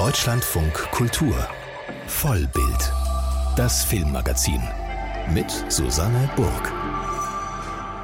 [0.00, 1.36] Deutschlandfunk Kultur
[2.06, 2.92] Vollbild.
[3.54, 4.62] Das Filmmagazin
[5.34, 6.79] mit Susanne Burg.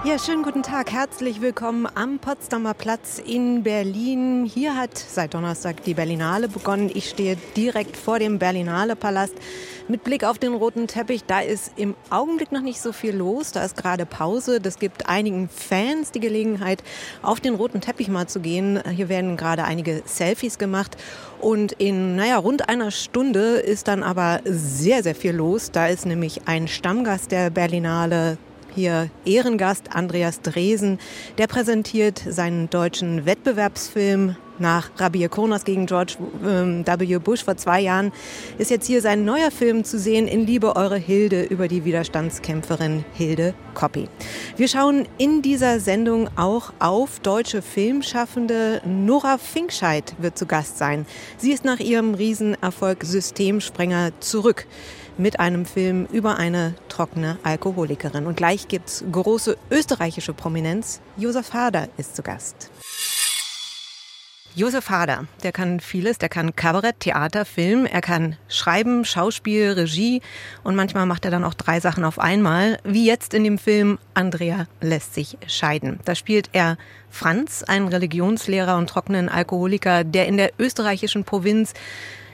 [0.07, 0.93] Ja, schönen guten Tag.
[0.93, 4.45] Herzlich willkommen am Potsdamer Platz in Berlin.
[4.45, 6.93] Hier hat seit Donnerstag die Berlinale begonnen.
[6.95, 9.35] Ich stehe direkt vor dem Berlinale Palast
[9.89, 11.25] mit Blick auf den roten Teppich.
[11.25, 13.51] Da ist im Augenblick noch nicht so viel los.
[13.51, 14.61] Da ist gerade Pause.
[14.61, 16.85] Das gibt einigen Fans die Gelegenheit,
[17.21, 18.81] auf den roten Teppich mal zu gehen.
[18.89, 20.97] Hier werden gerade einige Selfies gemacht.
[21.41, 25.73] Und in, naja, rund einer Stunde ist dann aber sehr, sehr viel los.
[25.73, 28.39] Da ist nämlich ein Stammgast der Berlinale
[28.77, 30.99] hier Ehrengast Andreas Dresen.
[31.39, 37.19] Der präsentiert seinen deutschen Wettbewerbsfilm nach Rabir Kronos gegen George ähm, W.
[37.19, 38.13] Bush vor zwei Jahren
[38.59, 43.05] ist jetzt hier sein neuer Film zu sehen, In Liebe Eure Hilde, über die Widerstandskämpferin
[43.15, 44.09] Hilde Koppi.
[44.57, 48.81] Wir schauen in dieser Sendung auch auf deutsche Filmschaffende.
[48.85, 51.07] Nora Finkscheid wird zu Gast sein.
[51.39, 54.67] Sie ist nach ihrem Riesenerfolg Systemsprenger zurück
[55.19, 58.27] mit einem Film über eine trockene Alkoholikerin.
[58.27, 61.01] Und gleich gibt's große österreichische Prominenz.
[61.17, 62.71] Josef Hader ist zu Gast.
[64.57, 70.23] Josef Hader, der kann vieles, der kann Kabarett, Theater, Film, er kann schreiben, Schauspiel, Regie
[70.65, 73.99] und manchmal macht er dann auch drei Sachen auf einmal, wie jetzt in dem Film
[74.15, 76.01] Andrea lässt sich scheiden.
[76.07, 76.79] Da spielt er
[77.11, 81.75] Franz, einen Religionslehrer und trockenen Alkoholiker, der in der österreichischen Provinz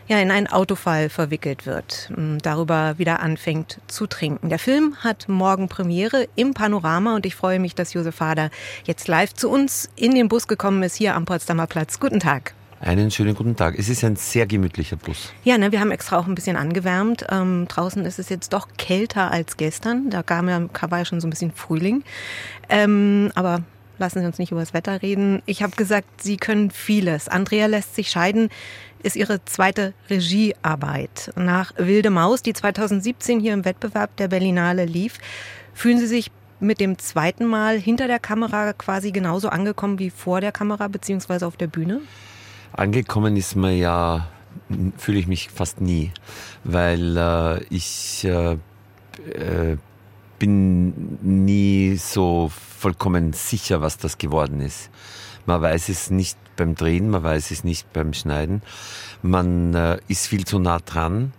[0.08, 2.10] ja in einen Autofall verwickelt wird,
[2.42, 4.48] darüber wieder anfängt zu trinken.
[4.48, 8.50] Der Film hat morgen Premiere im Panorama und ich freue mich, dass Josef Hader
[8.84, 12.00] jetzt live zu uns in den Bus gekommen ist, hier am Potsdamer Platz.
[12.00, 12.54] Guten Tag.
[12.80, 13.78] Einen schönen guten Tag.
[13.78, 15.32] Es ist ein sehr gemütlicher Bus.
[15.44, 17.24] Ja, ne, wir haben extra auch ein bisschen angewärmt.
[17.30, 20.10] Ähm, draußen ist es jetzt doch kälter als gestern.
[20.10, 22.02] Da kam ja, war ja schon so ein bisschen Frühling.
[22.68, 23.62] Ähm, aber
[23.98, 25.42] lassen Sie uns nicht über das Wetter reden.
[25.46, 27.28] Ich habe gesagt, Sie können vieles.
[27.28, 28.50] Andrea lässt sich scheiden
[29.02, 31.32] ist ihre zweite Regiearbeit.
[31.36, 35.18] Nach Wilde Maus, die 2017 hier im Wettbewerb der Berlinale lief,
[35.74, 36.30] fühlen Sie sich
[36.60, 41.46] mit dem zweiten Mal hinter der Kamera quasi genauso angekommen wie vor der Kamera beziehungsweise
[41.46, 42.00] auf der Bühne?
[42.72, 44.28] Angekommen ist mir ja,
[44.96, 46.12] fühle ich mich fast nie,
[46.64, 49.76] weil äh, ich äh, äh,
[50.38, 54.90] bin nie so vollkommen sicher, was das geworden ist.
[55.46, 58.62] Man weiß es nicht beim Drehen, man weiß es nicht beim Schneiden.
[59.22, 61.32] Man äh, ist viel zu nah dran.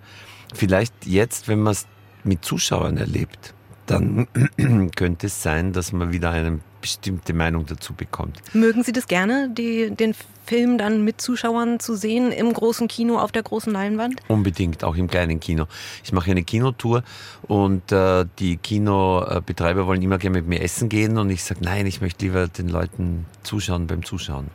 [0.53, 1.87] Vielleicht jetzt, wenn man es
[2.23, 3.53] mit Zuschauern erlebt,
[3.85, 4.27] dann
[4.95, 8.41] könnte es sein, dass man wieder eine bestimmte Meinung dazu bekommt.
[8.53, 10.13] Mögen Sie das gerne, die, den
[10.45, 14.21] Film dann mit Zuschauern zu sehen im großen Kino auf der großen Leinwand?
[14.27, 15.65] Unbedingt, auch im kleinen Kino.
[16.03, 17.03] Ich mache eine Kinotour
[17.43, 21.85] und äh, die Kinobetreiber wollen immer gerne mit mir essen gehen und ich sage, nein,
[21.85, 24.47] ich möchte lieber den Leuten zuschauen beim Zuschauen.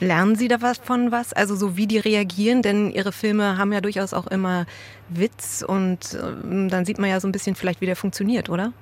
[0.00, 1.32] Lernen Sie da was?
[1.32, 4.66] Also so wie die reagieren, denn Ihre Filme haben ja durchaus auch immer
[5.10, 8.72] Witz und ähm, dann sieht man ja so ein bisschen vielleicht, wie der funktioniert, oder?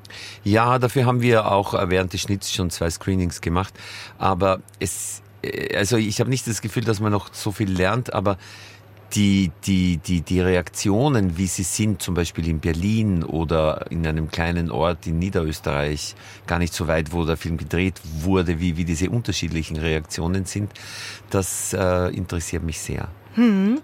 [0.44, 3.74] Ja, dafür haben wir auch während des Schnitts schon zwei Screenings gemacht.
[4.18, 8.12] Aber es, äh, also ich habe nicht das Gefühl, dass man noch so viel lernt,
[8.12, 8.38] aber
[9.14, 14.30] die, die, die, die Reaktionen, wie sie sind, zum Beispiel in Berlin oder in einem
[14.30, 16.14] kleinen Ort in Niederösterreich,
[16.46, 20.72] gar nicht so weit, wo der Film gedreht wurde, wie, wie diese unterschiedlichen Reaktionen sind,
[21.30, 23.08] das äh, interessiert mich sehr.
[23.34, 23.80] Hm.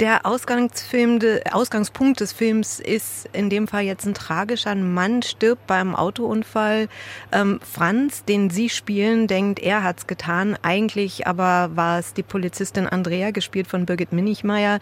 [0.00, 1.20] Der Ausgangsfilm,
[1.52, 4.70] Ausgangspunkt des Films ist in dem Fall jetzt ein tragischer.
[4.70, 6.88] Ein Mann stirbt beim Autounfall.
[7.30, 10.58] Ähm, Franz, den Sie spielen, denkt, er hat's getan.
[10.62, 14.80] Eigentlich aber war es die Polizistin Andrea, gespielt von Birgit Minichmeier,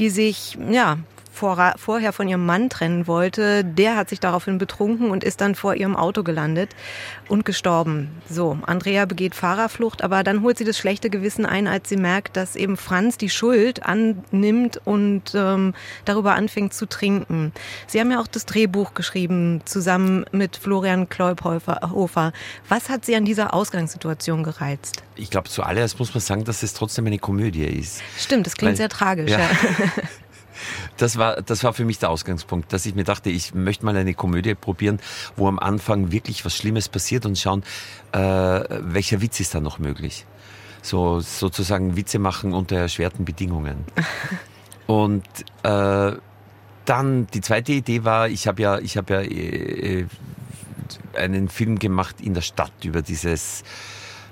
[0.00, 0.98] die sich ja
[1.38, 5.54] vor, vorher von ihrem Mann trennen wollte, der hat sich daraufhin betrunken und ist dann
[5.54, 6.74] vor ihrem Auto gelandet
[7.28, 8.10] und gestorben.
[8.28, 12.36] So, Andrea begeht Fahrerflucht, aber dann holt sie das schlechte Gewissen ein, als sie merkt,
[12.36, 17.52] dass eben Franz die Schuld annimmt und ähm, darüber anfängt zu trinken.
[17.86, 22.32] Sie haben ja auch das Drehbuch geschrieben, zusammen mit Florian Kleubhofer.
[22.68, 25.04] Was hat Sie an dieser Ausgangssituation gereizt?
[25.14, 28.02] Ich glaube, zuallererst muss man sagen, dass es trotzdem eine Komödie ist.
[28.18, 29.30] Stimmt, das klingt Weil, sehr tragisch.
[29.30, 29.38] Ja.
[29.38, 29.48] ja.
[30.98, 33.96] Das war, das war für mich der Ausgangspunkt, dass ich mir dachte, ich möchte mal
[33.96, 35.00] eine Komödie probieren,
[35.36, 37.62] wo am Anfang wirklich was Schlimmes passiert und schauen,
[38.12, 40.26] äh, welcher Witz ist da noch möglich.
[40.82, 43.84] So, sozusagen Witze machen unter erschwerten Bedingungen.
[44.86, 45.24] und
[45.62, 46.12] äh,
[46.84, 50.06] dann die zweite Idee war, ich habe ja, ich habe ja äh,
[51.16, 53.62] einen Film gemacht in der Stadt über dieses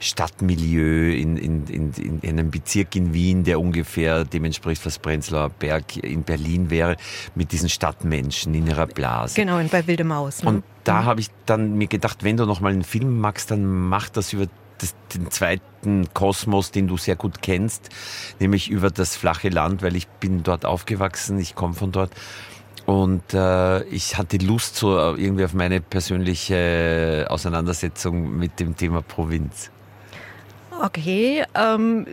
[0.01, 5.51] Stadtmilieu in, in, in, in einem Bezirk in Wien, der ungefähr dem entspricht, was Prenzlauer
[5.51, 6.97] Berg in Berlin wäre,
[7.35, 9.35] mit diesen Stadtmenschen in ihrer Blase.
[9.35, 10.43] Genau, bei Wilde Maus.
[10.43, 10.49] Ne?
[10.49, 11.05] Und da mhm.
[11.07, 14.33] habe ich dann mir gedacht, wenn du noch mal einen Film magst, dann mach das
[14.33, 14.47] über
[14.79, 17.89] das, den zweiten Kosmos, den du sehr gut kennst,
[18.41, 22.13] nämlich über das flache Land, weil ich bin dort aufgewachsen, ich komme von dort.
[22.85, 29.71] Und äh, ich hatte Lust so irgendwie auf meine persönliche Auseinandersetzung mit dem Thema Provinz.
[30.83, 32.07] Okay, ähm,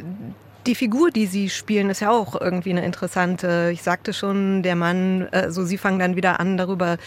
[0.66, 3.72] die Figur, die Sie spielen, ist ja auch irgendwie eine interessante.
[3.74, 6.98] Ich sagte schon, der Mann, also Sie fangen dann wieder an, darüber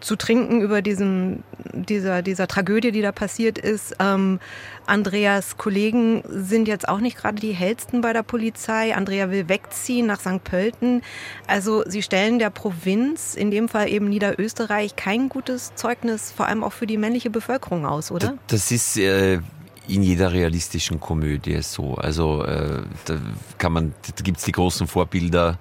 [0.00, 3.96] zu trinken, über diesen, dieser, dieser Tragödie, die da passiert ist.
[3.98, 4.40] Ähm,
[4.86, 8.94] Andreas Kollegen sind jetzt auch nicht gerade die hellsten bei der Polizei.
[8.94, 10.44] Andrea will wegziehen nach St.
[10.44, 11.02] Pölten.
[11.46, 16.62] Also Sie stellen der Provinz, in dem Fall eben Niederösterreich, kein gutes Zeugnis, vor allem
[16.62, 18.38] auch für die männliche Bevölkerung aus, oder?
[18.48, 19.40] Das ist äh,
[19.88, 21.94] in jeder realistischen Komödie so.
[21.94, 23.16] Also äh, da
[23.58, 25.58] kann man, da gibt's die großen Vorbilder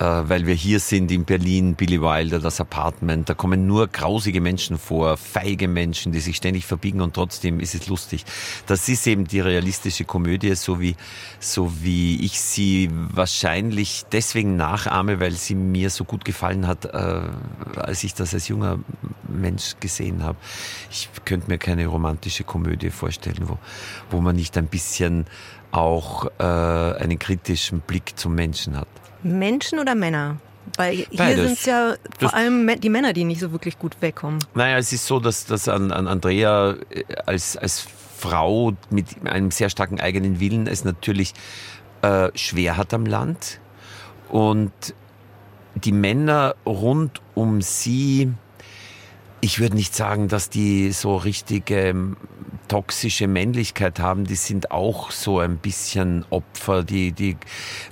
[0.00, 4.78] weil wir hier sind in Berlin, Billy Wilder, das Apartment, da kommen nur grausige Menschen
[4.78, 8.24] vor, feige Menschen, die sich ständig verbiegen und trotzdem ist es lustig.
[8.66, 10.96] Das ist eben die realistische Komödie, so wie,
[11.38, 17.20] so wie ich sie wahrscheinlich deswegen nachahme, weil sie mir so gut gefallen hat, äh,
[17.76, 18.78] als ich das als junger
[19.28, 20.38] Mensch gesehen habe.
[20.90, 23.58] Ich könnte mir keine romantische Komödie vorstellen, wo,
[24.10, 25.26] wo man nicht ein bisschen
[25.72, 28.88] auch äh, einen kritischen Blick zum Menschen hat.
[29.22, 30.36] Menschen oder Männer?
[30.76, 34.38] Weil hier sind es ja vor allem die Männer, die nicht so wirklich gut wegkommen.
[34.54, 37.86] Naja, es ist so, dass, dass an, an Andrea äh, als, als
[38.16, 41.32] Frau mit einem sehr starken eigenen Willen es natürlich
[42.02, 43.60] äh, schwer hat am Land.
[44.28, 44.72] Und
[45.74, 48.32] die Männer rund um sie
[49.40, 52.16] ich würde nicht sagen, dass die so richtige ähm,
[52.68, 54.24] toxische Männlichkeit haben.
[54.24, 56.84] Die sind auch so ein bisschen Opfer.
[56.84, 57.36] Die, die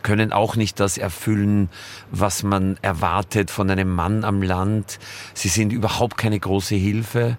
[0.03, 1.69] können auch nicht das erfüllen,
[2.11, 4.99] was man erwartet von einem Mann am Land.
[5.35, 7.39] Sie sind überhaupt keine große Hilfe.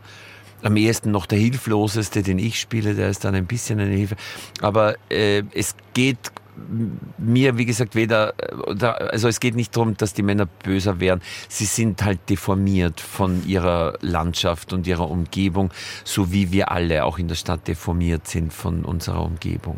[0.61, 4.17] Am ehesten noch der Hilfloseste, den ich spiele, der ist dann ein bisschen eine Hilfe.
[4.61, 6.17] Aber äh, es geht
[7.17, 8.33] mir, wie gesagt, weder,
[9.11, 11.21] also es geht nicht darum, dass die Männer böser wären.
[11.47, 15.71] Sie sind halt deformiert von ihrer Landschaft und ihrer Umgebung,
[16.03, 19.77] so wie wir alle auch in der Stadt deformiert sind von unserer Umgebung.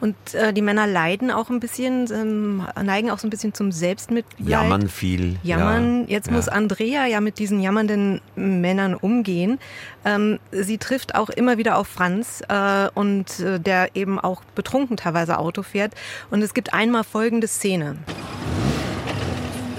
[0.00, 3.72] Und äh, die Männer leiden auch ein bisschen, ähm, neigen auch so ein bisschen zum
[3.72, 4.48] Selbstmitleid.
[4.48, 5.36] Jammern viel.
[5.42, 6.02] Jammern.
[6.02, 6.34] Ja, Jetzt ja.
[6.34, 9.58] muss Andrea ja mit diesen jammernden Männern umgehen.
[10.04, 14.96] Ähm, sie trifft auch immer wieder auf Franz äh, und äh, der eben auch betrunken
[14.96, 15.92] teilweise Auto fährt.
[16.30, 17.96] Und es gibt einmal folgende Szene.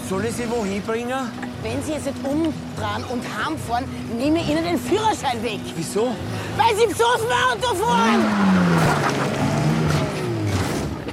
[0.10, 1.10] Soll ich Sie wohin bringen?
[1.62, 3.84] Wenn Sie jetzt nicht umdrehen und heimfahren,
[4.18, 5.60] nehme ich Ihnen den Führerschein weg.
[5.76, 6.16] Wieso?
[6.56, 9.47] Weil Sie besoffen Auto fahren!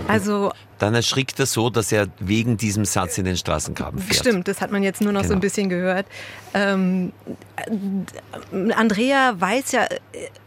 [0.08, 4.20] Also dann erschrickt er so, dass er wegen diesem Satz in den Straßengraben fährt.
[4.20, 5.28] Stimmt, das hat man jetzt nur noch genau.
[5.28, 5.50] so ein genau.
[5.50, 6.06] bisschen gehört.
[6.52, 7.12] Ähm,
[8.74, 9.86] Andrea weiß ja,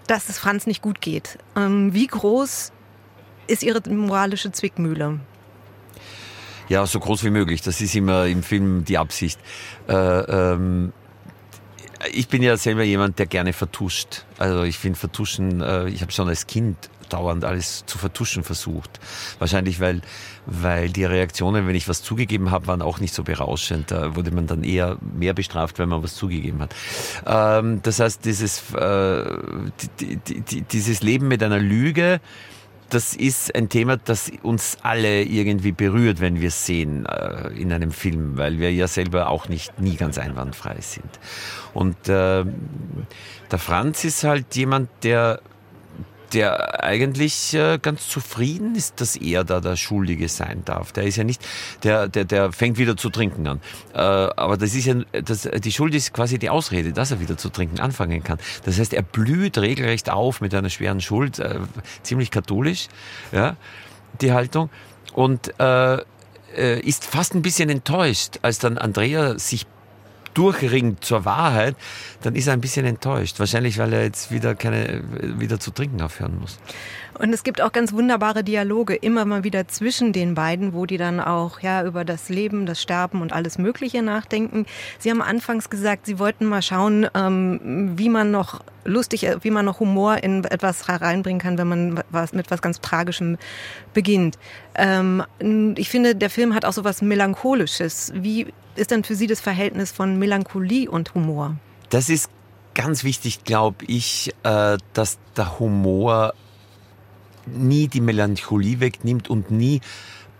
[0.08, 1.38] dass es Franz nicht gut geht.
[1.56, 2.72] Ähm, wie groß
[3.48, 5.20] ist ihre moralische Zwickmühle?
[6.70, 7.62] Ja, so groß wie möglich.
[7.62, 9.40] Das ist immer im Film die Absicht.
[9.88, 10.92] Äh, ähm,
[12.12, 14.26] ich bin ja selber jemand, der gerne vertuscht.
[14.38, 16.78] Also ich finde Vertuschen, äh, ich habe schon als Kind
[17.10, 19.00] dauernd alles zu vertuschen versucht.
[19.40, 20.02] Wahrscheinlich, weil,
[20.46, 23.92] weil die Reaktionen, wenn ich was zugegeben habe, waren auch nicht so berauschend.
[23.92, 26.76] Da wurde man dann eher mehr bestraft, wenn man was zugegeben hat.
[27.26, 29.38] Ähm, das heißt, dieses, äh,
[30.00, 32.20] die, die, die, dieses Leben mit einer Lüge,
[32.90, 37.74] das ist ein Thema, das uns alle irgendwie berührt, wenn wir es sehen äh, in
[37.74, 41.20] einem Film, weil wir ja selber auch nicht nie ganz einwandfrei sind.
[41.74, 42.46] Und äh,
[43.52, 45.42] der Franz ist halt jemand, der
[46.34, 50.92] der eigentlich äh, ganz zufrieden ist, dass er da der Schuldige sein darf.
[50.92, 51.46] Der ist ja nicht,
[51.84, 53.62] der, der, der fängt wieder zu trinken an.
[53.94, 57.38] Äh, aber das ist ja, das, die Schuld ist quasi die Ausrede, dass er wieder
[57.38, 58.40] zu trinken anfangen kann.
[58.64, 61.60] Das heißt, er blüht regelrecht auf mit einer schweren Schuld, äh,
[62.04, 62.88] ziemlich katholisch,
[63.32, 63.56] ja,
[64.22, 64.70] die Haltung.
[65.14, 65.98] Und äh,
[66.56, 69.66] äh ist fast ein bisschen enttäuscht, als dann Andrea sich
[70.38, 71.76] durchringt zur Wahrheit,
[72.22, 73.40] dann ist er ein bisschen enttäuscht.
[73.40, 75.04] Wahrscheinlich, weil er jetzt wieder keine,
[75.40, 76.60] wieder zu trinken aufhören muss.
[77.20, 80.98] Und es gibt auch ganz wunderbare Dialoge immer mal wieder zwischen den beiden, wo die
[80.98, 84.66] dann auch ja über das Leben, das Sterben und alles Mögliche nachdenken.
[85.00, 89.66] Sie haben anfangs gesagt, Sie wollten mal schauen, ähm, wie man noch lustig, wie man
[89.66, 93.38] noch Humor in etwas hereinbringen kann, wenn man was mit was ganz Tragischem
[93.94, 94.38] beginnt.
[94.76, 95.24] Ähm,
[95.76, 98.12] ich finde, der Film hat auch so was Melancholisches.
[98.16, 101.56] Wie ist denn für Sie das Verhältnis von Melancholie und Humor?
[101.90, 102.30] Das ist
[102.76, 106.34] ganz wichtig, glaube ich, äh, dass der Humor
[107.48, 109.82] nie die Melancholie wegnimmt und nie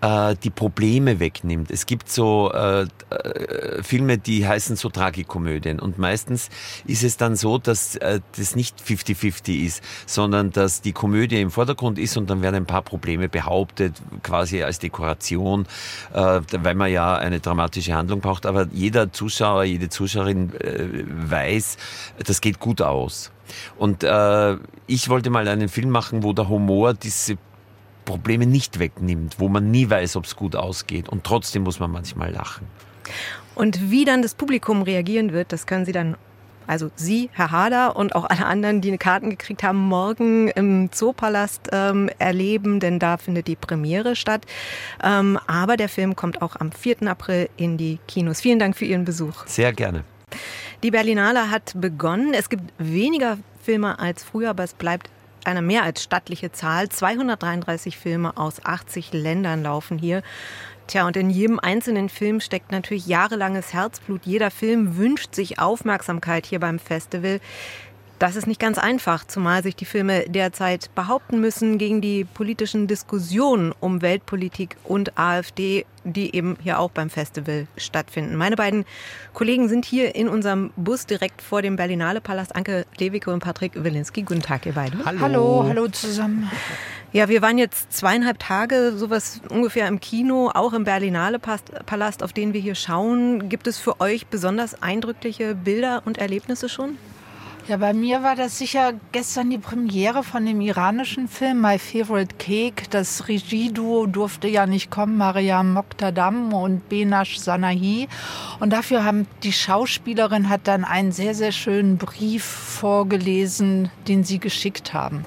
[0.02, 1.72] äh, die Probleme wegnimmt.
[1.72, 6.50] Es gibt so äh, äh, Filme, die heißen so Tragikomödien und meistens
[6.86, 11.52] ist es dann so, dass äh, das nicht 50-50 ist, sondern dass die Komödie im
[11.52, 15.66] Vordergrund ist und dann werden ein paar Probleme behauptet, quasi als Dekoration,
[16.14, 18.46] äh, weil man ja eine dramatische Handlung braucht.
[18.46, 21.78] Aber jeder Zuschauer, jede Zuschauerin äh, weiß,
[22.24, 23.32] das geht gut aus.
[23.78, 27.38] Und äh, ich wollte mal einen Film machen, wo der Humor diese
[28.08, 31.10] Probleme nicht wegnimmt, wo man nie weiß, ob es gut ausgeht.
[31.10, 32.66] Und trotzdem muss man manchmal lachen.
[33.54, 36.16] Und wie dann das Publikum reagieren wird, das können Sie dann,
[36.68, 41.70] also Sie, Herr Hader und auch alle anderen, die Karten gekriegt haben, morgen im Zoopalast
[41.74, 44.46] ähm, erleben, denn da findet die Premiere statt.
[45.04, 47.04] Ähm, aber der Film kommt auch am 4.
[47.08, 48.40] April in die Kinos.
[48.40, 49.46] Vielen Dank für Ihren Besuch.
[49.48, 50.06] Sehr gerne.
[50.82, 52.34] Die Berlinale hat begonnen.
[52.34, 55.10] Es gibt weniger Filme als früher, aber es bleibt
[55.48, 56.90] eine mehr als stattliche Zahl.
[56.90, 60.22] 233 Filme aus 80 Ländern laufen hier.
[60.88, 64.26] Tja, und in jedem einzelnen Film steckt natürlich jahrelanges Herzblut.
[64.26, 67.42] Jeder Film wünscht sich Aufmerksamkeit hier beim Festival.
[68.20, 72.88] Das ist nicht ganz einfach, zumal sich die Filme derzeit behaupten müssen gegen die politischen
[72.88, 78.36] Diskussionen um Weltpolitik und AfD, die eben hier auch beim Festival stattfinden.
[78.36, 78.86] Meine beiden
[79.34, 82.56] Kollegen sind hier in unserem Bus direkt vor dem Berlinale Palast.
[82.56, 84.24] Anke Lewicke und Patrick Wilinski.
[84.24, 85.06] Guten Tag, ihr beiden.
[85.06, 85.20] Hallo.
[85.20, 86.50] Hallo, hallo zusammen.
[87.14, 92.34] Ja, wir waren jetzt zweieinhalb Tage, sowas ungefähr im Kino, auch im Berlinale Palast, auf
[92.34, 93.48] den wir hier schauen.
[93.48, 96.98] Gibt es für euch besonders eindrückliche Bilder und Erlebnisse schon?
[97.68, 102.36] Ja, bei mir war das sicher gestern die Premiere von dem iranischen Film My Favorite
[102.38, 102.84] Cake.
[102.92, 108.08] Das Regieduo durfte ja nicht kommen, Mariam Moktadam und Benash Sanahi.
[108.62, 114.40] Und dafür haben die Schauspielerin hat dann einen sehr, sehr schönen Brief vorgelesen, den sie
[114.40, 115.26] geschickt haben.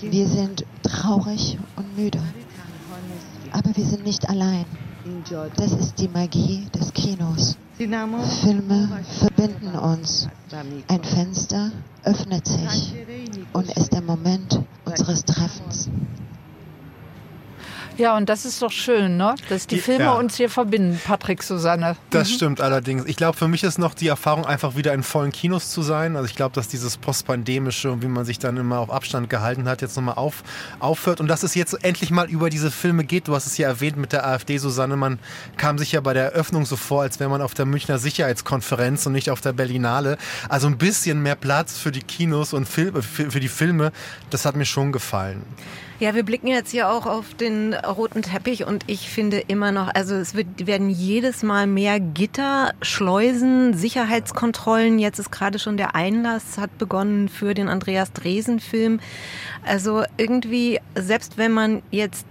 [0.00, 2.20] Wir sind traurig und müde,
[3.52, 4.64] aber wir sind nicht allein.
[5.56, 7.56] Das ist die Magie des Kinos.
[7.76, 10.28] Filme verbinden uns.
[10.86, 11.72] Ein Fenster
[12.04, 12.94] öffnet sich
[13.52, 15.88] und ist der Moment unseres Treffens.
[17.98, 19.34] Ja, und das ist doch schön, ne?
[19.48, 20.12] dass die Filme ja.
[20.12, 21.96] uns hier verbinden, Patrick, Susanne.
[22.10, 22.34] Das mhm.
[22.34, 23.04] stimmt allerdings.
[23.06, 26.16] Ich glaube, für mich ist noch die Erfahrung, einfach wieder in vollen Kinos zu sein.
[26.16, 29.68] Also ich glaube, dass dieses postpandemische und wie man sich dann immer auf Abstand gehalten
[29.68, 30.42] hat, jetzt nochmal auf,
[30.78, 33.28] aufhört und dass es jetzt endlich mal über diese Filme geht.
[33.28, 34.96] Du hast es ja erwähnt mit der AfD, Susanne.
[34.96, 35.18] Man
[35.56, 39.06] kam sich ja bei der Eröffnung so vor, als wäre man auf der Münchner Sicherheitskonferenz
[39.06, 40.18] und nicht auf der Berlinale.
[40.48, 43.92] Also ein bisschen mehr Platz für die Kinos und Fil für, für die Filme,
[44.30, 45.42] das hat mir schon gefallen.
[46.02, 49.94] Ja, wir blicken jetzt hier auch auf den roten Teppich und ich finde immer noch,
[49.94, 54.98] also es wird, werden jedes Mal mehr Gitter, Schleusen, Sicherheitskontrollen.
[54.98, 58.98] Jetzt ist gerade schon der Einlass, hat begonnen für den Andreas Dresen Film.
[59.64, 62.26] Also irgendwie, selbst wenn man jetzt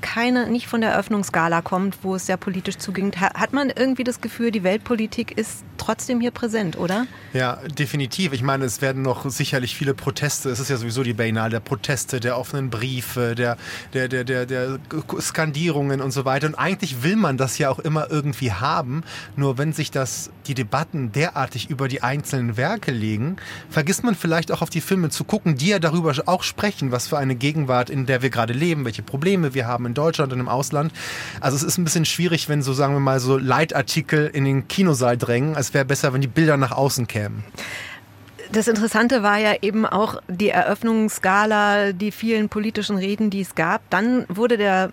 [0.00, 4.20] keine, nicht von der Eröffnungsgala kommt, wo es sehr politisch zuging, hat man irgendwie das
[4.20, 7.06] Gefühl, die Weltpolitik ist trotzdem hier präsent, oder?
[7.32, 8.32] Ja, definitiv.
[8.32, 10.50] Ich meine, es werden noch sicherlich viele Proteste.
[10.50, 13.56] Es ist ja sowieso die Biennale der Proteste, der offenen Briefe, der,
[13.92, 14.78] der, der, der, der
[15.20, 16.46] Skandierungen und so weiter.
[16.46, 19.02] Und eigentlich will man das ja auch immer irgendwie haben.
[19.36, 23.36] Nur wenn sich das, die Debatten derartig über die einzelnen Werke legen,
[23.68, 27.08] vergisst man vielleicht auch auf die Filme zu gucken, die ja darüber auch sprechen, was
[27.08, 30.40] für eine Gegenwart, in der wir gerade leben, welche Probleme wir haben in Deutschland und
[30.40, 30.92] im Ausland.
[31.40, 34.68] Also es ist ein bisschen schwierig, wenn so, sagen wir mal, so Leitartikel in den
[34.68, 35.56] Kinosaal drängen.
[35.56, 37.44] Es wäre besser, wenn die Bilder nach außen kämen.
[38.52, 43.82] Das Interessante war ja eben auch die Eröffnungsgala, die vielen politischen Reden, die es gab.
[43.90, 44.90] Dann wurde der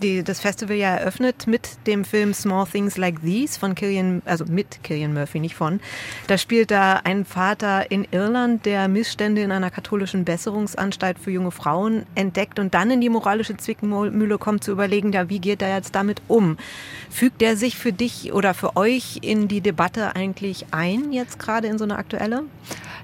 [0.00, 4.44] die, das Festival ja eröffnet mit dem Film Small Things Like These von Killian, also
[4.44, 5.80] mit Killian Murphy, nicht von.
[6.26, 11.50] Da spielt da ein Vater in Irland, der Missstände in einer katholischen Besserungsanstalt für junge
[11.50, 15.74] Frauen entdeckt und dann in die moralische Zwickmühle kommt, zu überlegen, ja, wie geht er
[15.74, 16.56] jetzt damit um?
[17.10, 21.68] Fügt er sich für dich oder für euch in die Debatte eigentlich ein, jetzt gerade
[21.68, 22.44] in so eine aktuelle?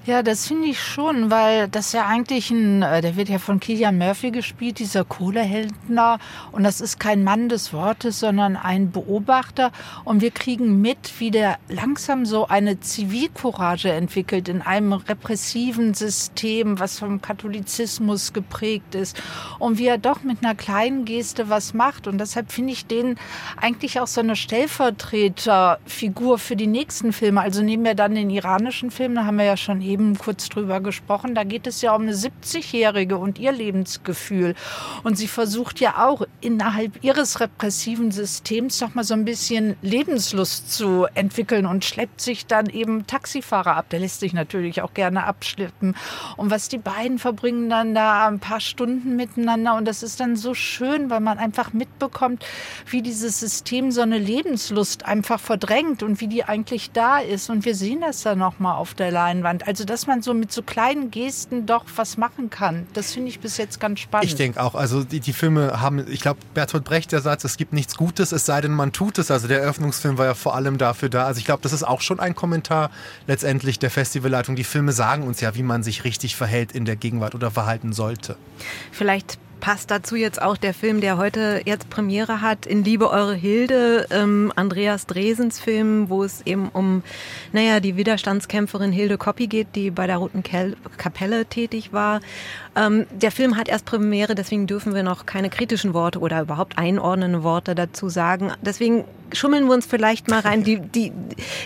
[0.08, 3.60] Ja, das finde ich schon, weil das ja eigentlich ein, äh, der wird ja von
[3.60, 6.18] Kilian Murphy gespielt, dieser Kohlehändler.
[6.50, 9.70] Und das ist kein Mann des Wortes, sondern ein Beobachter.
[10.06, 16.80] Und wir kriegen mit, wie der langsam so eine Zivilcourage entwickelt in einem repressiven System,
[16.80, 19.22] was vom Katholizismus geprägt ist.
[19.58, 22.06] Und wie er doch mit einer kleinen Geste was macht.
[22.06, 23.16] Und deshalb finde ich den
[23.60, 27.42] eigentlich auch so eine Stellvertreterfigur für die nächsten Filme.
[27.42, 30.48] Also nehmen wir dann den iranischen Film, da haben wir ja schon eben eben kurz
[30.48, 31.34] drüber gesprochen.
[31.34, 34.54] Da geht es ja um eine 70-Jährige und ihr Lebensgefühl.
[35.02, 40.72] Und sie versucht ja auch innerhalb ihres repressiven Systems noch mal so ein bisschen Lebenslust
[40.72, 43.86] zu entwickeln und schleppt sich dann eben Taxifahrer ab.
[43.90, 45.96] Der lässt sich natürlich auch gerne abschleppen.
[46.36, 50.36] Und was die beiden verbringen dann da ein paar Stunden miteinander und das ist dann
[50.36, 52.44] so schön, weil man einfach mitbekommt,
[52.86, 57.50] wie dieses System so eine Lebenslust einfach verdrängt und wie die eigentlich da ist.
[57.50, 59.66] Und wir sehen das dann nochmal auf der Leinwand.
[59.66, 62.86] Also, dass man so mit so kleinen Gesten doch was machen kann.
[62.94, 64.26] Das finde ich bis jetzt ganz spannend.
[64.26, 64.74] Ich denke auch.
[64.74, 68.32] Also, die, die Filme haben, ich glaube, Bertolt Brecht, der Satz, es gibt nichts Gutes,
[68.32, 69.30] es sei denn, man tut es.
[69.30, 71.26] Also, der Eröffnungsfilm war ja vor allem dafür da.
[71.26, 72.90] Also, ich glaube, das ist auch schon ein Kommentar
[73.26, 74.56] letztendlich der Festivalleitung.
[74.56, 77.92] Die Filme sagen uns ja, wie man sich richtig verhält in der Gegenwart oder verhalten
[77.92, 78.36] sollte.
[78.92, 83.34] Vielleicht passt dazu jetzt auch der Film, der heute jetzt Premiere hat, In Liebe Eure
[83.34, 87.02] Hilde, ähm, Andreas Dresens Film, wo es eben um,
[87.52, 90.42] naja, die Widerstandskämpferin Hilde Koppi geht, die bei der Roten
[90.96, 92.20] Kapelle tätig war.
[92.78, 96.78] Ähm, der Film hat erst Premiere, deswegen dürfen wir noch keine kritischen Worte oder überhaupt
[96.78, 98.52] einordnende Worte dazu sagen.
[98.62, 100.62] Deswegen schummeln wir uns vielleicht mal rein.
[100.62, 101.12] Die, die,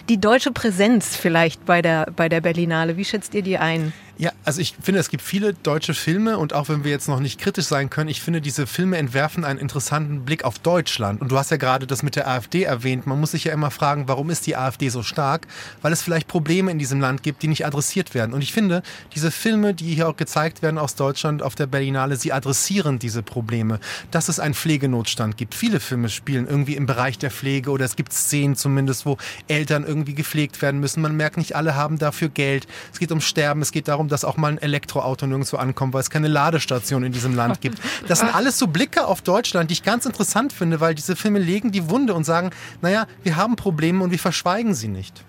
[0.08, 3.92] die deutsche Präsenz vielleicht bei der, bei der Berlinale, wie schätzt ihr die ein?
[4.18, 7.18] Ja, also ich finde, es gibt viele deutsche Filme und auch wenn wir jetzt noch
[7.18, 11.20] nicht kritisch sein können, ich finde, diese Filme entwerfen einen interessanten Blick auf Deutschland.
[11.20, 13.06] Und du hast ja gerade das mit der AfD erwähnt.
[13.06, 15.46] Man muss sich ja immer fragen, warum ist die AfD so stark?
[15.80, 18.32] Weil es vielleicht Probleme in diesem Land gibt, die nicht adressiert werden.
[18.32, 18.82] Und ich finde,
[19.14, 23.22] diese Filme, die hier auch gezeigt werden aus Deutschland auf der Berlinale, sie adressieren diese
[23.22, 23.80] Probleme.
[24.10, 25.54] Dass es einen Pflegenotstand gibt.
[25.54, 29.16] Viele Filme spielen irgendwie im Bereich der Pflege oder es gibt Szenen zumindest, wo
[29.48, 31.02] Eltern irgendwie gepflegt werden müssen.
[31.02, 32.66] Man merkt, nicht alle haben dafür Geld.
[32.92, 36.00] Es geht um Sterben, es geht darum, dass auch mal ein Elektroauto nirgendwo ankommt, weil
[36.00, 37.78] es keine Ladestation in diesem Land gibt.
[38.08, 41.38] Das sind alles so Blicke auf Deutschland, die ich ganz interessant finde, weil diese Filme
[41.38, 45.24] legen die Wunde und sagen, naja, wir haben Probleme und wir verschweigen sie nicht.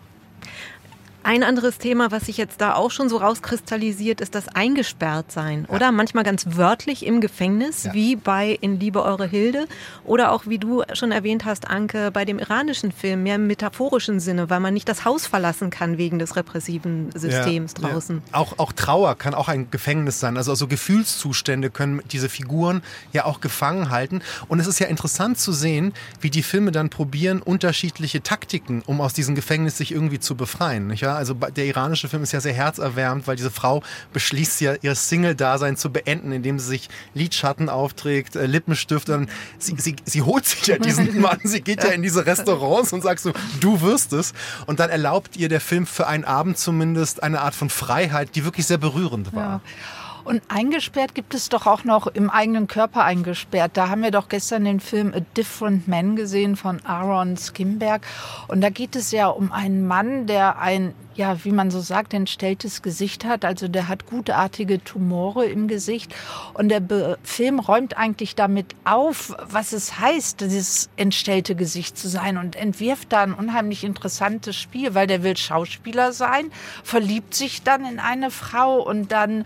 [1.26, 5.76] Ein anderes Thema, was sich jetzt da auch schon so rauskristallisiert, ist das Eingesperrtsein, ja.
[5.76, 5.92] oder?
[5.94, 7.94] Manchmal ganz wörtlich im Gefängnis, ja.
[7.94, 9.68] wie bei In Liebe Eure Hilde.
[10.04, 14.20] Oder auch, wie du schon erwähnt hast, Anke, bei dem iranischen Film, mehr im metaphorischen
[14.20, 18.22] Sinne, weil man nicht das Haus verlassen kann wegen des repressiven Systems ja, draußen.
[18.34, 20.36] Auch, auch Trauer kann auch ein Gefängnis sein.
[20.36, 24.22] Also, also Gefühlszustände können diese Figuren ja auch gefangen halten.
[24.50, 29.00] Und es ist ja interessant zu sehen, wie die Filme dann probieren, unterschiedliche Taktiken, um
[29.00, 30.88] aus diesem Gefängnis sich irgendwie zu befreien.
[30.88, 31.13] Nicht wahr?
[31.16, 33.82] Also der iranische Film ist ja sehr herzerwärmend, weil diese Frau
[34.14, 39.10] beschließt ja ihr Single-Dasein zu beenden, indem sie sich Lidschatten aufträgt, äh, Lippenstift.
[39.10, 42.94] Und sie, sie, sie holt sich ja diesen Mann, sie geht ja in diese Restaurants
[42.94, 44.34] und sagt so, du wirst es.
[44.66, 48.46] Und dann erlaubt ihr der Film für einen Abend zumindest eine Art von Freiheit, die
[48.46, 49.44] wirklich sehr berührend war.
[49.44, 50.03] Ja.
[50.24, 53.72] Und eingesperrt gibt es doch auch noch im eigenen Körper eingesperrt.
[53.76, 58.06] Da haben wir doch gestern den Film A Different Man gesehen von Aaron Skimberg.
[58.48, 62.14] Und da geht es ja um einen Mann, der ein ja, wie man so sagt,
[62.14, 63.46] entstelltes Gesicht hat.
[63.46, 66.14] Also der hat gutartige Tumore im Gesicht.
[66.54, 72.08] Und der Be Film räumt eigentlich damit auf, was es heißt, dieses entstellte Gesicht zu
[72.08, 76.52] sein und entwirft da ein unheimlich interessantes Spiel, weil der will Schauspieler sein,
[76.84, 79.46] verliebt sich dann in eine Frau und dann,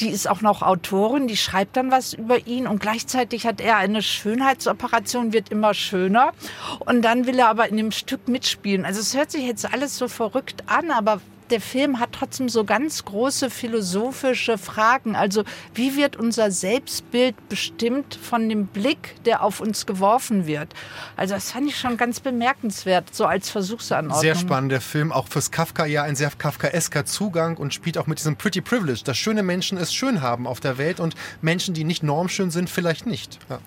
[0.00, 3.76] die ist auch noch Autorin, die schreibt dann was über ihn und gleichzeitig hat er
[3.76, 6.32] eine Schönheitsoperation, wird immer schöner.
[6.80, 8.84] Und dann will er aber in dem Stück mitspielen.
[8.84, 12.64] Also es hört sich jetzt alles so verrückt an, aber der Film hat trotzdem so
[12.64, 15.16] ganz große philosophische Fragen.
[15.16, 20.74] Also wie wird unser Selbstbild bestimmt von dem Blick, der auf uns geworfen wird?
[21.16, 24.20] Also das fand ich schon ganz bemerkenswert, so als Versuchsanordnung.
[24.20, 28.18] Sehr spannender Film, auch fürs Kafka ja ein sehr kafkaesker Zugang und spielt auch mit
[28.18, 31.84] diesem Pretty Privilege, dass schöne Menschen es schön haben auf der Welt und Menschen, die
[31.84, 33.38] nicht normschön sind, vielleicht nicht.
[33.48, 33.60] Ja.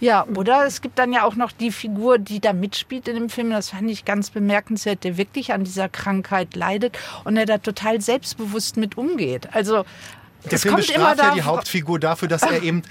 [0.00, 3.28] Ja, oder es gibt dann ja auch noch die Figur, die da mitspielt in dem
[3.28, 3.50] Film.
[3.50, 8.00] Das fand ich ganz bemerkenswert, der wirklich an dieser Krankheit leidet und der da total
[8.00, 9.48] selbstbewusst mit umgeht.
[9.54, 9.84] Also
[10.44, 12.82] der es Film bestraft ja die Hauptfigur dafür, dass er eben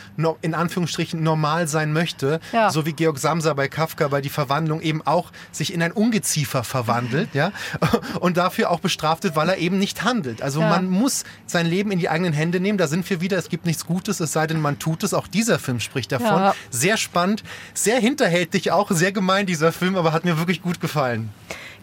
[0.42, 2.70] in Anführungsstrichen normal sein möchte, ja.
[2.70, 6.64] so wie Georg Samsa bei Kafka, weil die Verwandlung eben auch sich in ein Ungeziefer
[6.64, 7.52] verwandelt, ja,
[8.20, 10.42] und dafür auch bestraft wird, weil er eben nicht handelt.
[10.42, 10.70] Also ja.
[10.70, 12.78] man muss sein Leben in die eigenen Hände nehmen.
[12.78, 13.38] Da sind wir wieder.
[13.38, 15.14] Es gibt nichts Gutes, es sei denn, man tut es.
[15.14, 16.28] Auch dieser Film spricht davon.
[16.28, 16.56] Ja.
[16.70, 21.30] Sehr spannend, sehr hinterhältig auch, sehr gemein dieser Film, aber hat mir wirklich gut gefallen.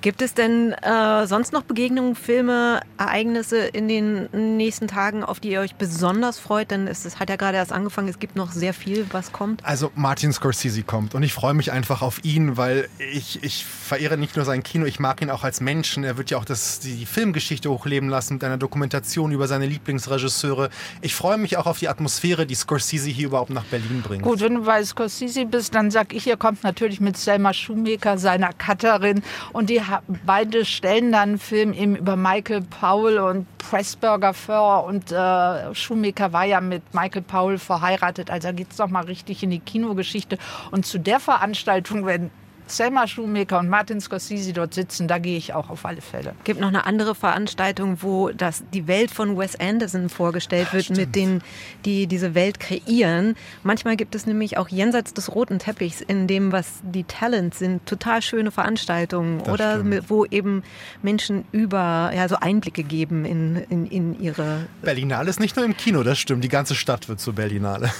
[0.04, 5.52] Gibt es denn äh, sonst noch Begegnungen, Filme, Ereignisse in den nächsten Tagen, auf die
[5.52, 6.70] ihr euch besonders freut?
[6.70, 9.64] Denn es, es hat ja gerade erst angefangen, es gibt noch sehr viel, was kommt.
[9.64, 14.18] Also Martin Scorsese kommt und ich freue mich einfach auf ihn, weil ich, ich verehre
[14.18, 16.04] nicht nur sein Kino, ich mag ihn auch als Menschen.
[16.04, 20.68] Er wird ja auch das, die Filmgeschichte hochleben lassen mit einer Dokumentation über seine Lieblingsregisseure.
[21.00, 24.22] Ich freue mich auch auf die Atmosphäre, die Scorsese hier überhaupt nach Berlin bringt.
[24.22, 28.18] Gut, wenn du bei Scorsese bist, dann sag ich, hier kommt natürlich mit Selma Schumacher,
[28.18, 29.22] seiner Cutterin
[29.54, 29.80] und die
[30.26, 36.32] beide stellen dann einen Film eben über Michael Powell und Pressburger Fur und äh, Schumacher
[36.32, 38.30] war ja mit Michael Powell verheiratet.
[38.30, 40.38] Also da geht es mal richtig in die Kinogeschichte.
[40.70, 42.30] Und zu der Veranstaltung, wenn
[42.66, 46.34] Selma Schumacher und Martin Scorsese dort sitzen, da gehe ich auch auf alle Fälle.
[46.38, 50.84] Es gibt noch eine andere Veranstaltung, wo das, die Welt von Wes Anderson vorgestellt wird,
[50.84, 50.98] Stimmt.
[50.98, 51.42] mit denen,
[51.84, 53.36] die diese Welt kreieren.
[53.62, 57.84] Manchmal gibt es nämlich auch jenseits des roten Teppichs, in dem, was die Talents sind,
[57.86, 60.10] total schöne Veranstaltungen das oder stimmt.
[60.10, 60.62] wo eben
[61.02, 64.66] Menschen über, ja, so Einblicke geben in, in, in ihre.
[64.82, 66.42] Berlinale ist nicht nur im Kino, das stimmt.
[66.44, 67.90] Die ganze Stadt wird zur Berlinale.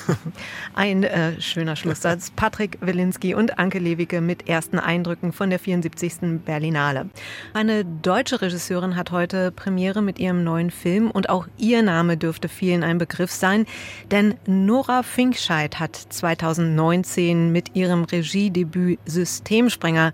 [0.75, 2.31] Ein äh, schöner Schlusssatz.
[2.31, 6.41] Patrick Wilinski und Anke Lewicke mit ersten Eindrücken von der 74.
[6.45, 7.11] Berlinale.
[7.55, 12.49] Eine deutsche Regisseurin hat heute Premiere mit ihrem neuen Film und auch ihr Name dürfte
[12.49, 13.67] vielen ein Begriff sein,
[14.13, 20.13] denn Nora Finkscheid hat 2019 mit ihrem Regiedebüt Systemsprenger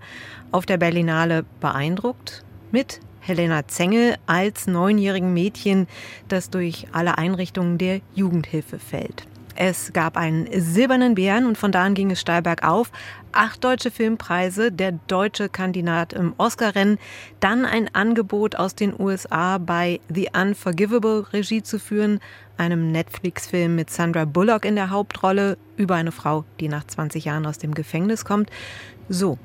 [0.51, 5.85] auf der Berlinale beeindruckt mit Helena Zengel als neunjährigen Mädchen,
[6.29, 9.27] das durch alle Einrichtungen der Jugendhilfe fällt.
[9.55, 12.91] Es gab einen silbernen Bären und von da an ging es steil bergauf.
[13.31, 16.97] Acht deutsche Filmpreise, der deutsche Kandidat im Oscar-Rennen,
[17.39, 22.19] dann ein Angebot aus den USA bei The Unforgivable Regie zu führen,
[22.57, 27.45] einem Netflix-Film mit Sandra Bullock in der Hauptrolle über eine Frau, die nach 20 Jahren
[27.45, 28.49] aus dem Gefängnis kommt.
[29.09, 29.37] So,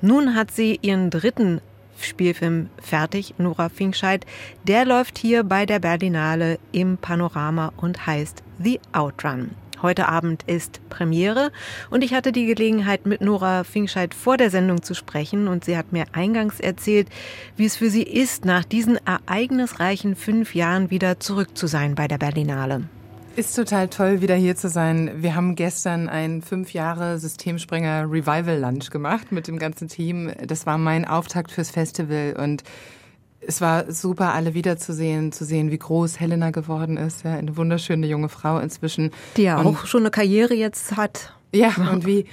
[0.00, 1.60] nun hat sie ihren dritten
[2.00, 4.24] Spielfilm fertig, Nora Finkscheid.
[4.64, 9.52] Der läuft hier bei der Berlinale im Panorama und heißt The Outrun.
[9.80, 11.50] Heute Abend ist Premiere
[11.88, 15.78] und ich hatte die Gelegenheit, mit Nora Finkscheid vor der Sendung zu sprechen und sie
[15.78, 17.08] hat mir eingangs erzählt,
[17.56, 22.06] wie es für sie ist, nach diesen ereignisreichen fünf Jahren wieder zurück zu sein bei
[22.06, 22.82] der Berlinale.
[23.36, 25.10] Ist total toll, wieder hier zu sein.
[25.22, 30.32] Wir haben gestern ein fünf Jahre Systemsprenger Revival Lunch gemacht mit dem ganzen Team.
[30.46, 32.62] Das war mein Auftakt fürs Festival und
[33.46, 37.24] es war super, alle wiederzusehen, zu sehen, wie groß Helena geworden ist.
[37.24, 39.10] Ja, eine wunderschöne junge Frau inzwischen.
[39.36, 41.32] Die ja auch schon eine Karriere jetzt hat.
[41.52, 42.26] Ja, und wie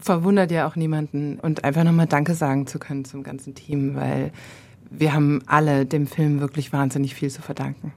[0.00, 1.38] verwundert ja auch niemanden.
[1.40, 4.32] Und einfach nochmal Danke sagen zu können zum ganzen Team, weil
[4.90, 7.92] wir haben alle dem Film wirklich wahnsinnig viel zu verdanken.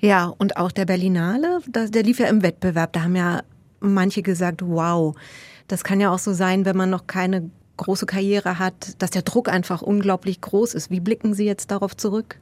[0.00, 2.92] Ja, und auch der Berlinale, der lief ja im Wettbewerb.
[2.92, 3.42] Da haben ja
[3.80, 5.14] manche gesagt, wow,
[5.68, 9.22] das kann ja auch so sein, wenn man noch keine große Karriere hat, dass der
[9.22, 10.90] Druck einfach unglaublich groß ist.
[10.90, 12.38] Wie blicken Sie jetzt darauf zurück?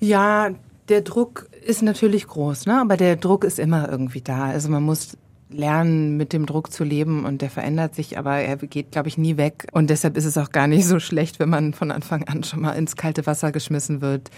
[0.00, 0.50] Ja,
[0.88, 2.80] der Druck ist natürlich groß, ne?
[2.80, 4.46] aber der Druck ist immer irgendwie da.
[4.46, 5.16] Also man muss
[5.48, 9.18] lernen, mit dem Druck zu leben und der verändert sich, aber er geht, glaube ich,
[9.18, 9.66] nie weg.
[9.72, 12.60] Und deshalb ist es auch gar nicht so schlecht, wenn man von Anfang an schon
[12.62, 14.30] mal ins kalte Wasser geschmissen wird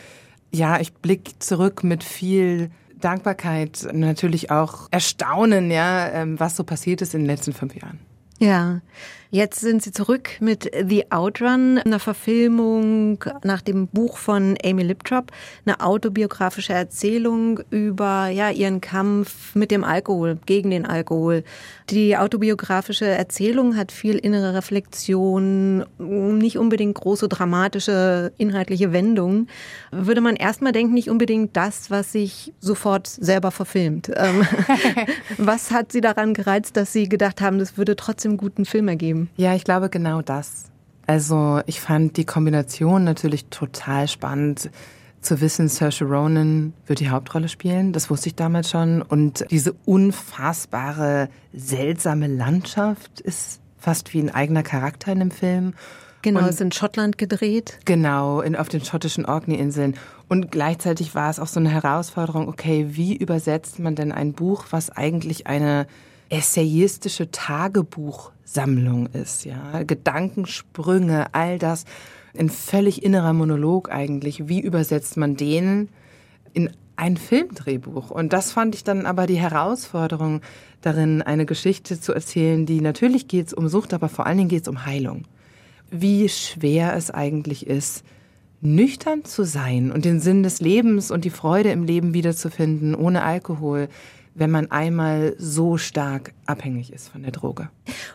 [0.55, 7.03] ja, ich blicke zurück mit viel Dankbarkeit, natürlich auch Erstaunen, ja, ähm, was so passiert
[7.03, 7.99] ist in den letzten fünf Jahren.
[8.45, 8.83] Ja,
[9.35, 15.33] Jetzt sind Sie zurück mit The Outrun, einer Verfilmung nach dem Buch von Amy Liptrop,
[15.67, 21.43] eine autobiografische Erzählung über ja, ihren Kampf mit dem Alkohol, gegen den Alkohol.
[21.91, 29.49] Die autobiografische Erzählung hat viel innere Reflexion, nicht unbedingt große dramatische inhaltliche Wendungen.
[29.91, 34.13] Würde man erstmal denken, nicht unbedingt das, was sich sofort selber verfilmt.
[34.15, 34.47] Ähm,
[35.39, 38.89] was hat Sie daran gereizt, dass Sie gedacht haben, das würde trotzdem einen guten Film
[38.89, 39.31] ergeben?
[39.37, 40.71] Ja, ich glaube genau das.
[41.07, 44.71] Also ich fand die Kombination natürlich total spannend
[45.21, 47.93] zu wissen, Saoirse Ronan wird die Hauptrolle spielen.
[47.93, 49.01] Das wusste ich damals schon.
[49.03, 55.75] Und diese unfassbare, seltsame Landschaft ist fast wie ein eigener Charakter in dem Film.
[56.23, 57.79] Genau, und, es ist in Schottland gedreht.
[57.85, 59.97] Genau, in, auf den schottischen Orkney-Inseln.
[60.29, 64.67] Und gleichzeitig war es auch so eine Herausforderung, okay, wie übersetzt man denn ein Buch,
[64.71, 65.87] was eigentlich eine
[66.29, 71.85] essayistische Tagebuchsammlung ist, ja, Gedankensprünge, all das,
[72.37, 74.49] ein völlig innerer Monolog eigentlich.
[74.49, 75.89] Wie übersetzt man den
[76.53, 78.11] in ein Filmdrehbuch?
[78.11, 80.41] Und das fand ich dann aber die Herausforderung
[80.81, 84.49] darin, eine Geschichte zu erzählen, die natürlich geht es um Sucht, aber vor allen Dingen
[84.49, 85.25] geht es um Heilung.
[85.91, 88.05] Wie schwer es eigentlich ist,
[88.61, 93.23] nüchtern zu sein und den Sinn des Lebens und die Freude im Leben wiederzufinden, ohne
[93.23, 93.89] Alkohol
[94.35, 97.69] wenn man einmal so stark abhängig ist von der Droge.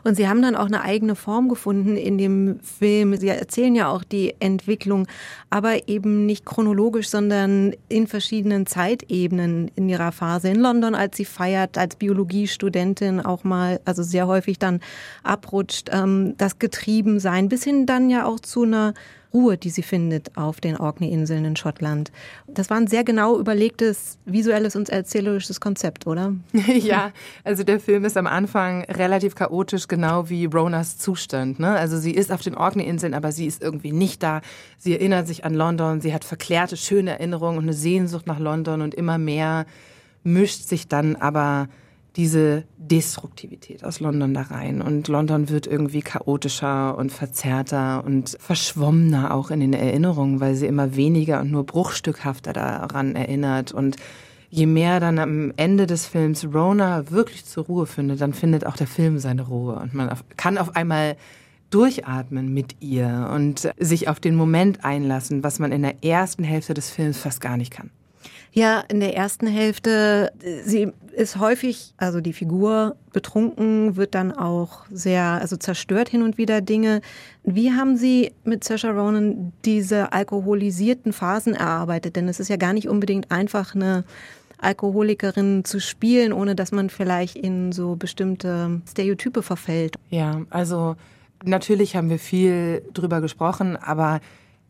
[0.04, 3.16] Und Sie haben dann auch eine eigene Form gefunden in dem Film.
[3.16, 5.08] Sie erzählen ja auch die Entwicklung,
[5.50, 10.50] aber eben nicht chronologisch, sondern in verschiedenen Zeitebenen in ihrer Phase.
[10.50, 14.82] In London, als sie feiert, als Biologiestudentin auch mal, also sehr häufig dann
[15.24, 18.94] abrutscht, ähm, das Getriebensein, bis hin dann ja auch zu einer
[19.34, 22.12] Ruhe, die sie findet auf den Orkney-Inseln in Schottland.
[22.48, 26.34] Das war ein sehr genau überlegtes visuelles und erzählerisches Konzept, oder?
[26.54, 27.12] ja,
[27.44, 31.60] also der Film ist am Anfang relativ chaotisch genau wie Ronas Zustand.
[31.60, 31.70] Ne?
[31.70, 34.42] Also sie ist auf den Orkney-Inseln, aber sie ist irgendwie nicht da.
[34.78, 38.82] Sie erinnert sich an London, sie hat verklärte, schöne Erinnerungen und eine Sehnsucht nach London
[38.82, 39.66] und immer mehr
[40.24, 41.70] mischt sich dann aber
[42.20, 44.82] diese Destruktivität aus London da rein.
[44.82, 50.66] Und London wird irgendwie chaotischer und verzerrter und verschwommener auch in den Erinnerungen, weil sie
[50.66, 53.72] immer weniger und nur bruchstückhafter daran erinnert.
[53.72, 53.96] Und
[54.50, 58.76] je mehr dann am Ende des Films Rona wirklich zur Ruhe findet, dann findet auch
[58.76, 59.76] der Film seine Ruhe.
[59.76, 61.16] Und man kann auf einmal
[61.70, 66.74] durchatmen mit ihr und sich auf den Moment einlassen, was man in der ersten Hälfte
[66.74, 67.92] des Films fast gar nicht kann.
[68.52, 70.32] Ja, in der ersten Hälfte,
[70.64, 76.38] sie ist häufig, also die Figur betrunken, wird dann auch sehr, also zerstört hin und
[76.38, 77.02] wieder Dinge.
[77.44, 82.16] Wie haben Sie mit Saoirse Ronan diese alkoholisierten Phasen erarbeitet?
[82.16, 84.04] Denn es ist ja gar nicht unbedingt einfach eine
[84.58, 89.96] Alkoholikerin zu spielen, ohne dass man vielleicht in so bestimmte Stereotype verfällt.
[90.10, 90.96] Ja, also
[91.44, 94.20] natürlich haben wir viel drüber gesprochen, aber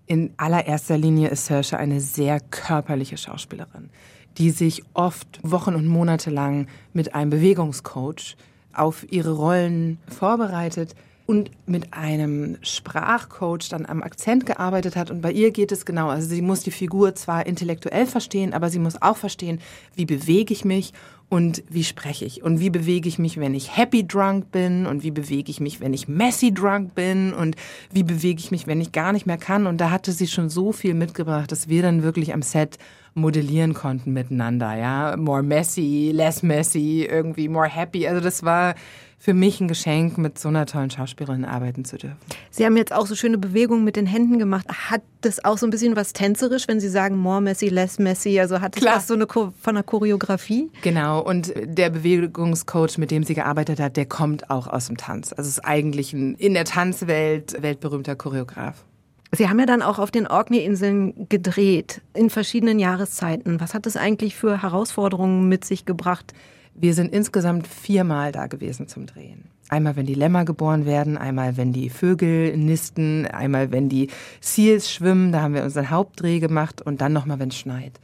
[0.09, 3.91] in allererster Linie ist Saoirse eine sehr körperliche Schauspielerin,
[4.39, 8.35] die sich oft Wochen und Monate lang mit einem Bewegungscoach
[8.73, 10.95] auf ihre Rollen vorbereitet
[11.27, 15.11] und mit einem Sprachcoach dann am Akzent gearbeitet hat.
[15.11, 16.09] Und bei ihr geht es genau.
[16.09, 19.61] Also sie muss die Figur zwar intellektuell verstehen, aber sie muss auch verstehen,
[19.93, 20.91] wie bewege ich mich
[21.29, 25.03] und wie spreche ich und wie bewege ich mich, wenn ich happy drunk bin und
[25.03, 27.55] wie bewege ich mich, wenn ich messy drunk bin und
[27.91, 29.67] wie bewege ich mich, wenn ich gar nicht mehr kann.
[29.67, 32.77] Und da hatte sie schon so viel mitgebracht, dass wir dann wirklich am Set
[33.13, 35.15] modellieren konnten miteinander, ja.
[35.17, 38.07] More messy, less messy, irgendwie more happy.
[38.07, 38.75] Also das war
[39.21, 42.17] für mich ein Geschenk, mit so einer tollen Schauspielerin arbeiten zu dürfen.
[42.51, 44.65] Sie haben jetzt auch so schöne Bewegungen mit den Händen gemacht.
[44.69, 48.39] Hat das auch so ein bisschen was tänzerisch, wenn Sie sagen more messy, less messy?
[48.39, 50.71] Also hat das was so eine von der Choreografie?
[50.81, 51.18] Genau.
[51.25, 55.33] Und der Bewegungscoach, mit dem sie gearbeitet hat, der kommt auch aus dem Tanz.
[55.33, 58.83] Also ist eigentlich ein in der Tanzwelt weltberühmter Choreograf.
[59.31, 63.59] Sie haben ja dann auch auf den Orkney-Inseln gedreht, in verschiedenen Jahreszeiten.
[63.59, 66.33] Was hat das eigentlich für Herausforderungen mit sich gebracht?
[66.73, 69.45] Wir sind insgesamt viermal da gewesen zum Drehen.
[69.67, 74.09] Einmal, wenn die Lämmer geboren werden, einmal, wenn die Vögel nisten, einmal, wenn die
[74.41, 77.99] Seals schwimmen, da haben wir unseren Hauptdreh gemacht und dann nochmal, wenn es schneit.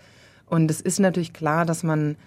[0.45, 2.17] Und es ist natürlich klar, dass man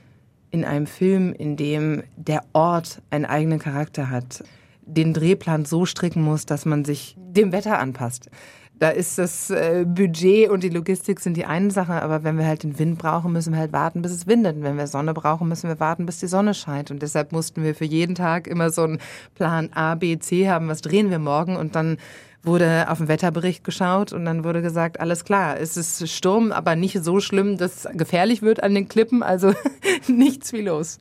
[0.51, 4.45] in einem Film, in dem der Ort einen eigenen Charakter hat,
[4.83, 8.31] den Drehplan so stricken muss, dass man sich dem Wetter anpasst.
[8.79, 12.47] Da ist das äh, Budget und die Logistik sind die eine Sache, aber wenn wir
[12.47, 14.57] halt den Wind brauchen, müssen wir halt warten, bis es windet.
[14.57, 16.93] Und wenn wir Sonne brauchen, müssen wir warten, bis die Sonne scheint.
[16.93, 18.99] Und deshalb mussten wir für jeden Tag immer so einen
[19.35, 20.69] Plan A, B, C haben.
[20.69, 21.57] Was drehen wir morgen?
[21.57, 21.97] Und dann
[22.43, 26.77] wurde auf den Wetterbericht geschaut und dann wurde gesagt, alles klar, es ist Sturm, aber
[26.77, 29.53] nicht so schlimm, dass es gefährlich wird an den Klippen, also
[30.07, 30.99] nichts wie los.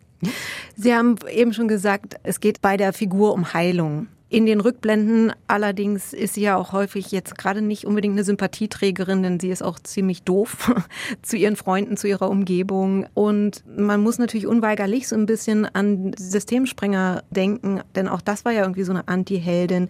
[0.76, 4.08] Sie haben eben schon gesagt, es geht bei der Figur um Heilung.
[4.30, 9.24] In den Rückblenden allerdings ist sie ja auch häufig jetzt gerade nicht unbedingt eine Sympathieträgerin,
[9.24, 10.74] denn sie ist auch ziemlich doof
[11.22, 13.06] zu ihren Freunden, zu ihrer Umgebung.
[13.14, 18.52] Und man muss natürlich unweigerlich so ein bisschen an Systemsprenger denken, denn auch das war
[18.52, 19.88] ja irgendwie so eine Anti-Heldin.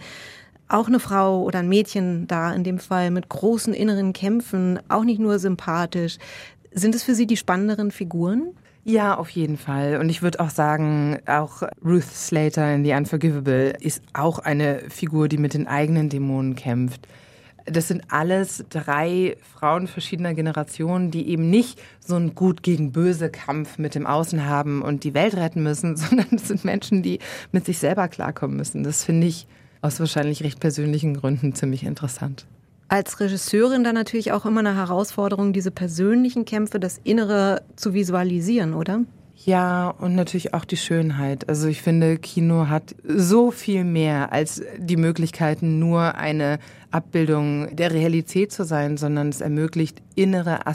[0.70, 5.04] Auch eine Frau oder ein Mädchen da in dem Fall mit großen inneren Kämpfen, auch
[5.04, 6.18] nicht nur sympathisch.
[6.72, 8.54] Sind es für Sie die spannenderen Figuren?
[8.84, 9.98] Ja, auf jeden Fall.
[10.00, 15.28] Und ich würde auch sagen, auch Ruth Slater in The Unforgivable ist auch eine Figur,
[15.28, 17.06] die mit den eigenen Dämonen kämpft.
[17.66, 23.30] Das sind alles drei Frauen verschiedener Generationen, die eben nicht so einen gut gegen böse
[23.30, 27.20] Kampf mit dem Außen haben und die Welt retten müssen, sondern es sind Menschen, die
[27.52, 28.84] mit sich selber klarkommen müssen.
[28.84, 29.48] Das finde ich
[29.88, 32.46] aus wahrscheinlich recht persönlichen Gründen ziemlich interessant
[32.90, 38.74] als Regisseurin dann natürlich auch immer eine Herausforderung, diese persönlichen Kämpfe, das Innere zu visualisieren,
[38.74, 39.02] oder?
[39.46, 41.48] Ja, und natürlich auch die Schönheit.
[41.48, 46.58] Also ich finde, Kino hat so viel mehr als die Möglichkeiten, nur eine
[46.90, 50.66] Abbildung der Realität zu sein, sondern es ermöglicht innere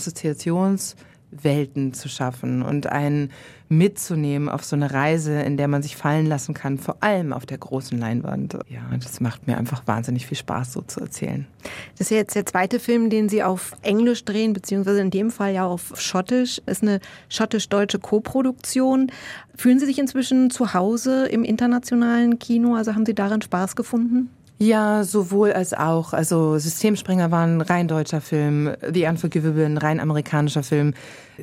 [1.32, 3.30] Assoziationswelten zu schaffen und einen
[3.68, 7.46] mitzunehmen auf so eine Reise, in der man sich fallen lassen kann, vor allem auf
[7.46, 8.58] der großen Leinwand.
[8.68, 11.46] Ja, das macht mir einfach wahnsinnig viel Spaß, so zu erzählen.
[11.96, 15.54] Das ist jetzt der zweite Film, den Sie auf Englisch drehen, beziehungsweise in dem Fall
[15.54, 16.60] ja auf Schottisch.
[16.66, 19.10] Ist eine schottisch-deutsche Koproduktion.
[19.56, 22.74] Fühlen Sie sich inzwischen zu Hause im internationalen Kino?
[22.74, 24.28] Also haben Sie darin Spaß gefunden?
[24.62, 26.12] Ja, sowohl als auch.
[26.12, 30.94] Also Systemspringer war ein rein deutscher Film, The Unforgivable ein rein amerikanischer Film.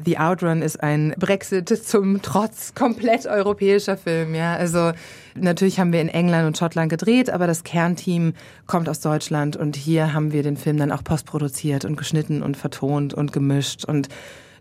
[0.05, 4.36] The Outrun ist ein Brexit zum Trotz komplett europäischer Film.
[4.36, 4.93] Ja, also
[5.36, 8.36] natürlich haben wir in England und Schottland gedreht, aber das Kernteam
[8.67, 12.55] kommt aus Deutschland und hier haben wir den Film dann auch postproduziert und geschnitten und
[12.55, 14.08] vertont und gemischt und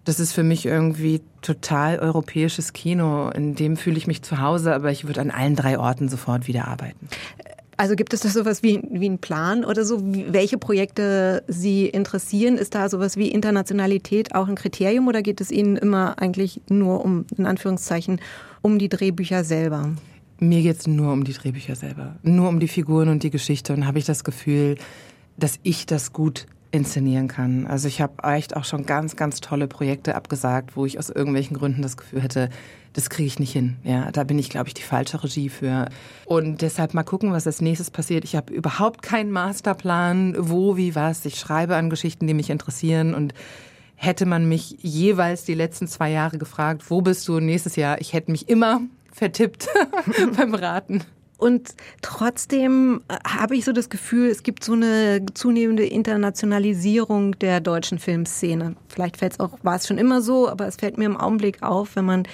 [0.05, 3.29] Das ist für mich irgendwie total europäisches Kino.
[3.29, 6.49] In dem fühle ich mich zu Hause, aber ich würde an allen drei Orten sofort
[6.49, 7.09] wieder arbeiten.
[7.79, 12.59] Also gibt es da sowas wie, wie einen Plan oder so, welche Projekte Sie interessieren?
[12.59, 17.05] Ist da sowas wie Internationalität auch ein Kriterium oder geht es Ihnen immer eigentlich nur
[17.05, 18.21] um, in Anführungszeichen,
[18.63, 19.91] um die Drehbücher selber?
[20.41, 23.73] Mir geht es nur um die Drehbücher selber, nur um die Figuren und die Geschichte
[23.75, 24.75] und habe ich das Gefühl,
[25.37, 27.67] dass ich das gut inszenieren kann.
[27.67, 31.57] Also ich habe echt auch schon ganz, ganz tolle Projekte abgesagt, wo ich aus irgendwelchen
[31.57, 32.51] Gründen das Gefühl hätte,
[32.93, 33.77] das kriege ich nicht hin.
[33.85, 35.89] Ja, da bin ich, glaube ich, die falsche Regie für.
[36.27, 38.25] Und deshalb mal gucken, was als nächstes passiert.
[38.25, 41.25] Ich habe überhaupt keinen Masterplan, wo, wie, was.
[41.25, 43.35] Ich schreibe an Geschichten, die mich interessieren und
[43.95, 48.01] hätte man mich jeweils die letzten zwei Jahre gefragt, wo bist du nächstes Jahr?
[48.01, 48.81] Ich hätte mich immer
[49.13, 49.69] vertippt
[50.37, 51.03] beim Raten.
[51.39, 57.61] Und trotzdem äh, habe ich so das Gefühl, es gibt so eine zunehmende Internationalisierung der
[57.61, 58.75] deutschen Filmszene.
[58.89, 61.63] Vielleicht fällt es auch, war es schon immer so, aber es fällt mir im Augenblick
[61.63, 62.25] auf, wenn man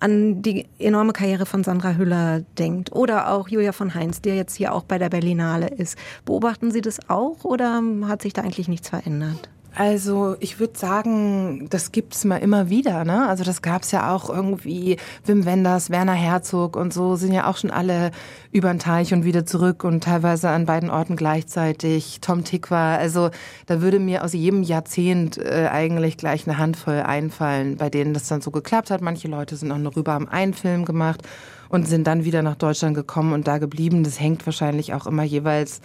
[0.00, 4.56] an die enorme Karriere von Sandra Hüller denkt oder auch Julia von Heinz, der jetzt
[4.56, 5.96] hier auch bei der Berlinale ist.
[6.24, 9.48] Beobachten Sie das auch oder hat sich da eigentlich nichts verändert?
[9.74, 13.04] Also ich würde sagen, das gibt's mal immer wieder.
[13.04, 13.28] Ne?
[13.28, 14.96] Also das gab's ja auch irgendwie.
[15.24, 18.10] Wim Wenders, Werner Herzog und so sind ja auch schon alle
[18.50, 22.20] über den Teich und wieder zurück und teilweise an beiden Orten gleichzeitig.
[22.20, 23.30] Tom Tick war, also
[23.66, 28.26] da würde mir aus jedem Jahrzehnt äh, eigentlich gleich eine Handvoll einfallen, bei denen das
[28.26, 29.00] dann so geklappt hat.
[29.00, 31.22] Manche Leute sind auch nur rüber, haben einen Film gemacht
[31.68, 34.02] und sind dann wieder nach Deutschland gekommen und da geblieben.
[34.02, 35.80] Das hängt wahrscheinlich auch immer jeweils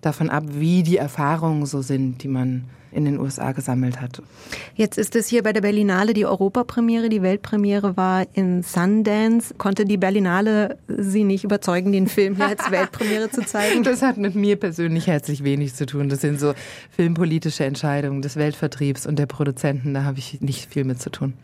[0.00, 4.22] davon ab, wie die Erfahrungen so sind, die man in den USA gesammelt hat.
[4.74, 7.08] Jetzt ist es hier bei der Berlinale die Europapremiere.
[7.08, 9.54] Die Weltpremiere war in Sundance.
[9.54, 13.82] Konnte die Berlinale Sie nicht überzeugen, den Film hier als Weltpremiere zu zeigen?
[13.82, 16.08] Das hat mit mir persönlich herzlich wenig zu tun.
[16.08, 16.54] Das sind so
[16.90, 19.94] filmpolitische Entscheidungen des Weltvertriebs und der Produzenten.
[19.94, 21.34] Da habe ich nicht viel mit zu tun.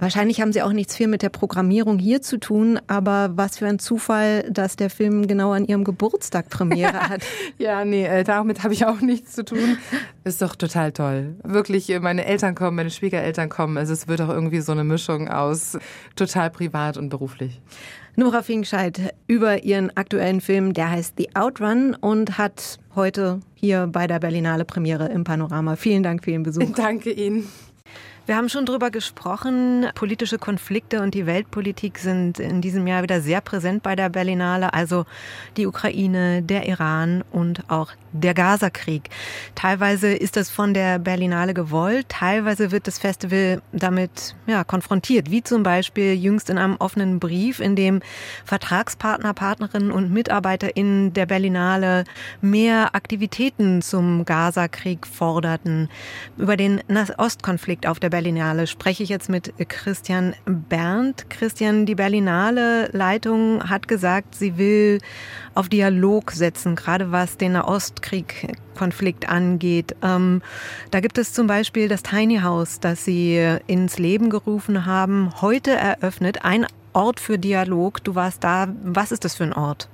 [0.00, 3.66] Wahrscheinlich haben Sie auch nichts viel mit der Programmierung hier zu tun, aber was für
[3.66, 7.22] ein Zufall, dass der Film genau an Ihrem Geburtstag Premiere hat.
[7.58, 9.76] ja, nee, äh, damit habe ich auch nichts zu tun.
[10.24, 11.36] Ist doch total toll.
[11.44, 13.76] Wirklich, äh, meine Eltern kommen, meine Schwiegereltern kommen.
[13.76, 15.76] Also es wird auch irgendwie so eine Mischung aus
[16.16, 17.60] total privat und beruflich.
[18.16, 24.06] Nora Fingscheid über ihren aktuellen Film, der heißt The Outrun und hat heute hier bei
[24.06, 25.76] der Berlinale Premiere im Panorama.
[25.76, 26.64] Vielen Dank für Ihren Besuch.
[26.74, 27.46] Danke Ihnen.
[28.26, 29.86] Wir haben schon drüber gesprochen.
[29.94, 34.72] Politische Konflikte und die Weltpolitik sind in diesem Jahr wieder sehr präsent bei der Berlinale.
[34.74, 35.06] Also
[35.56, 39.08] die Ukraine, der Iran und auch der Gazakrieg.
[39.54, 45.42] Teilweise ist das von der Berlinale gewollt, teilweise wird das Festival damit ja, konfrontiert, wie
[45.42, 48.00] zum Beispiel jüngst in einem offenen Brief, in dem
[48.44, 52.04] Vertragspartner, Partnerinnen und MitarbeiterInnen der Berlinale
[52.40, 55.88] mehr Aktivitäten zum Gazakrieg forderten.
[56.36, 56.80] Über den
[57.16, 61.30] Ostkonflikt auf der Berlinale spreche ich jetzt mit Christian Berndt.
[61.30, 64.98] Christian, die Berlinale Leitung hat gesagt, sie will
[65.54, 69.94] auf Dialog setzen, gerade was den Ostkrieg Konflikt angeht.
[70.02, 70.40] Ähm,
[70.90, 75.72] da gibt es zum Beispiel das Tiny House, das Sie ins Leben gerufen haben, heute
[75.72, 76.44] eröffnet.
[76.44, 78.02] Ein Ort für Dialog.
[78.04, 78.68] Du warst da.
[78.82, 79.88] Was ist das für ein Ort?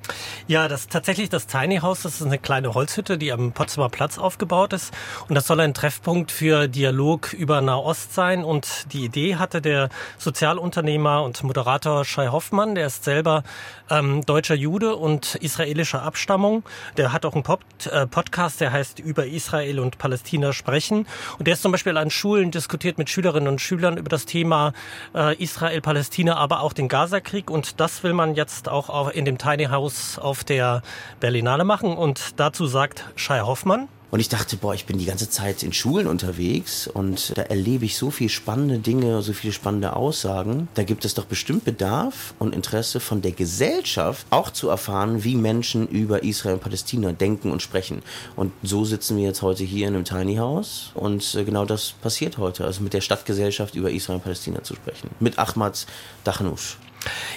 [0.46, 2.02] Ja, das tatsächlich das Tiny House.
[2.02, 4.92] Das ist eine kleine Holzhütte, die am Potsdamer Platz aufgebaut ist.
[5.28, 8.44] Und das soll ein Treffpunkt für Dialog über Nahost sein.
[8.44, 12.74] Und die Idee hatte der Sozialunternehmer und Moderator Shai Hoffmann.
[12.74, 13.42] Der ist selber
[13.90, 16.62] ähm, deutscher Jude und israelischer Abstammung.
[16.96, 21.06] Der hat auch einen Pop äh, Podcast, der heißt Über Israel und Palästina sprechen.
[21.38, 24.72] Und der ist zum Beispiel an Schulen diskutiert mit Schülerinnen und Schülern über das Thema
[25.14, 29.24] äh, Israel, Palästina, aber auch den den Gazakrieg und das will man jetzt auch in
[29.24, 30.82] dem Tiny House auf der
[31.18, 31.96] Berlinale machen.
[31.96, 35.72] Und dazu sagt Shai Hoffmann, und ich dachte, boah, ich bin die ganze Zeit in
[35.72, 40.68] Schulen unterwegs und da erlebe ich so viel spannende Dinge, so viele spannende Aussagen.
[40.74, 45.34] Da gibt es doch bestimmt Bedarf und Interesse von der Gesellschaft auch zu erfahren, wie
[45.34, 48.02] Menschen über Israel und Palästina denken und sprechen.
[48.36, 51.92] Und so sitzen wir jetzt heute hier in einem Tiny House und äh, genau das
[52.00, 55.10] passiert heute, also mit der Stadtgesellschaft über Israel und Palästina zu sprechen.
[55.18, 55.86] Mit Ahmad
[56.24, 56.76] Dachnouch.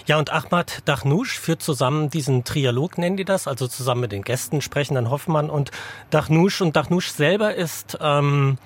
[0.05, 4.23] Ja, und Ahmad Dachnouch führt zusammen diesen Trialog, nennen die das, also zusammen mit den
[4.23, 5.71] Gästen sprechen dann Hoffmann und
[6.09, 6.61] Dachnouch.
[6.61, 8.57] Und Dachnouch selber ist ähm,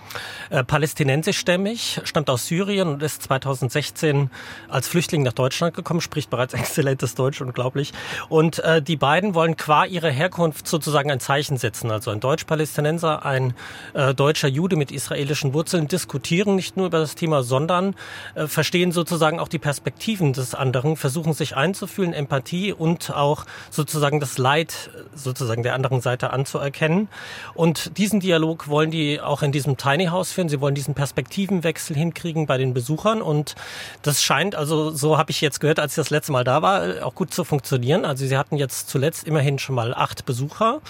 [0.50, 4.30] äh, palästinensischstämmig, stammt aus Syrien und ist 2016
[4.70, 7.94] als Flüchtling nach Deutschland gekommen, spricht bereits exzellentes Deutsch, unglaublich.
[8.30, 11.92] Und äh, die beiden wollen qua ihrer Herkunft sozusagen ein Zeichen setzen.
[11.92, 13.54] Also ein Deutsch-Palästinenser, ein
[13.94, 17.96] äh, deutscher Jude mit israelischen Wurzeln diskutieren nicht nur über das Thema, sondern
[18.36, 24.19] äh, verstehen sozusagen auch die Perspektiven des anderen versuchen sich einzufühlen, Empathie und auch sozusagen
[24.19, 27.08] das Leid sozusagen der anderen Seite anzuerkennen.
[27.53, 30.49] Und diesen Dialog wollen die auch in diesem Tiny House führen.
[30.49, 33.21] Sie wollen diesen Perspektivenwechsel hinkriegen bei den Besuchern.
[33.21, 33.56] Und
[34.02, 37.06] das scheint, also so habe ich jetzt gehört, als ich das letzte Mal da war,
[37.06, 38.06] auch gut zu funktionieren.
[38.06, 40.81] Also sie hatten jetzt zuletzt immerhin schon mal acht Besucher.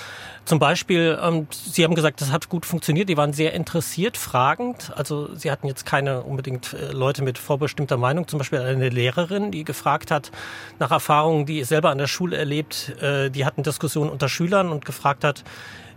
[0.45, 3.07] Zum Beispiel, ähm, Sie haben gesagt, das hat gut funktioniert.
[3.07, 4.91] Die waren sehr interessiert, fragend.
[4.95, 8.27] Also Sie hatten jetzt keine unbedingt äh, Leute mit vorbestimmter Meinung.
[8.27, 10.31] Zum Beispiel eine Lehrerin, die gefragt hat
[10.79, 12.93] nach Erfahrungen, die selber an der Schule erlebt.
[13.01, 15.43] Äh, die hatten Diskussionen unter Schülern und gefragt hat,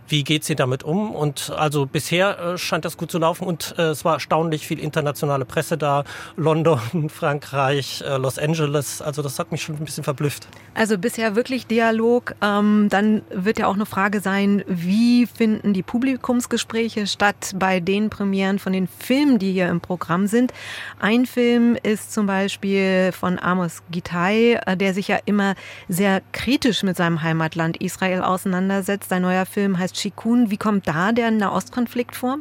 [0.09, 1.13] wie geht sie damit um?
[1.13, 4.79] Und also bisher äh, scheint das gut zu laufen und äh, es war erstaunlich viel
[4.79, 6.03] internationale Presse da.
[6.35, 9.01] London, Frankreich, äh, Los Angeles.
[9.01, 10.47] Also das hat mich schon ein bisschen verblüfft.
[10.73, 12.35] Also bisher wirklich Dialog.
[12.41, 18.09] Ähm, dann wird ja auch eine Frage sein, wie finden die Publikumsgespräche statt bei den
[18.09, 20.53] Premieren von den Filmen, die hier im Programm sind.
[20.99, 25.55] Ein Film ist zum Beispiel von Amos Gitai, der sich ja immer
[25.87, 29.09] sehr kritisch mit seinem Heimatland Israel auseinandersetzt.
[29.09, 30.51] Sein neuer Film heißt Shikun.
[30.51, 32.37] Wie kommt da der Nahostkonflikt vor?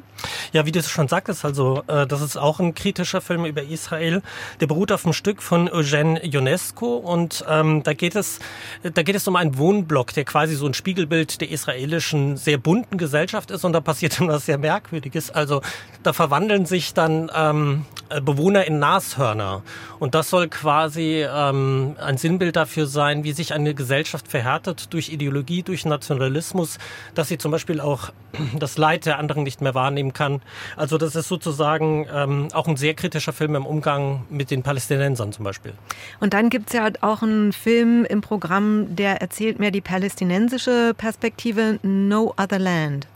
[0.52, 4.22] Ja, wie du schon sagtest, also äh, das ist auch ein kritischer Film über Israel.
[4.60, 8.38] Der beruht auf einem Stück von Eugène Ionesco und ähm, da geht es
[8.82, 12.98] da geht es um einen Wohnblock, der quasi so ein Spiegelbild der israelischen sehr bunten
[12.98, 15.30] Gesellschaft ist und da passiert dann was sehr Merkwürdiges.
[15.30, 15.62] Also
[16.02, 17.84] da verwandeln sich dann ähm,
[18.22, 19.62] Bewohner in Nashörner
[19.98, 25.08] und das soll quasi ähm, ein Sinnbild dafür sein, wie sich eine Gesellschaft verhärtet durch
[25.08, 26.78] Ideologie, durch Nationalismus,
[27.14, 28.10] dass sie zum Beispiel auch
[28.58, 30.42] das Leid der anderen nicht mehr wahrnehmen kann.
[30.76, 35.32] Also das ist sozusagen ähm, auch ein sehr kritischer Film im Umgang mit den Palästinensern
[35.32, 35.72] zum Beispiel.
[36.20, 40.94] Und dann gibt es ja auch einen Film im Programm, der erzählt mehr die palästinensische
[40.96, 43.06] Perspektive No Other Land.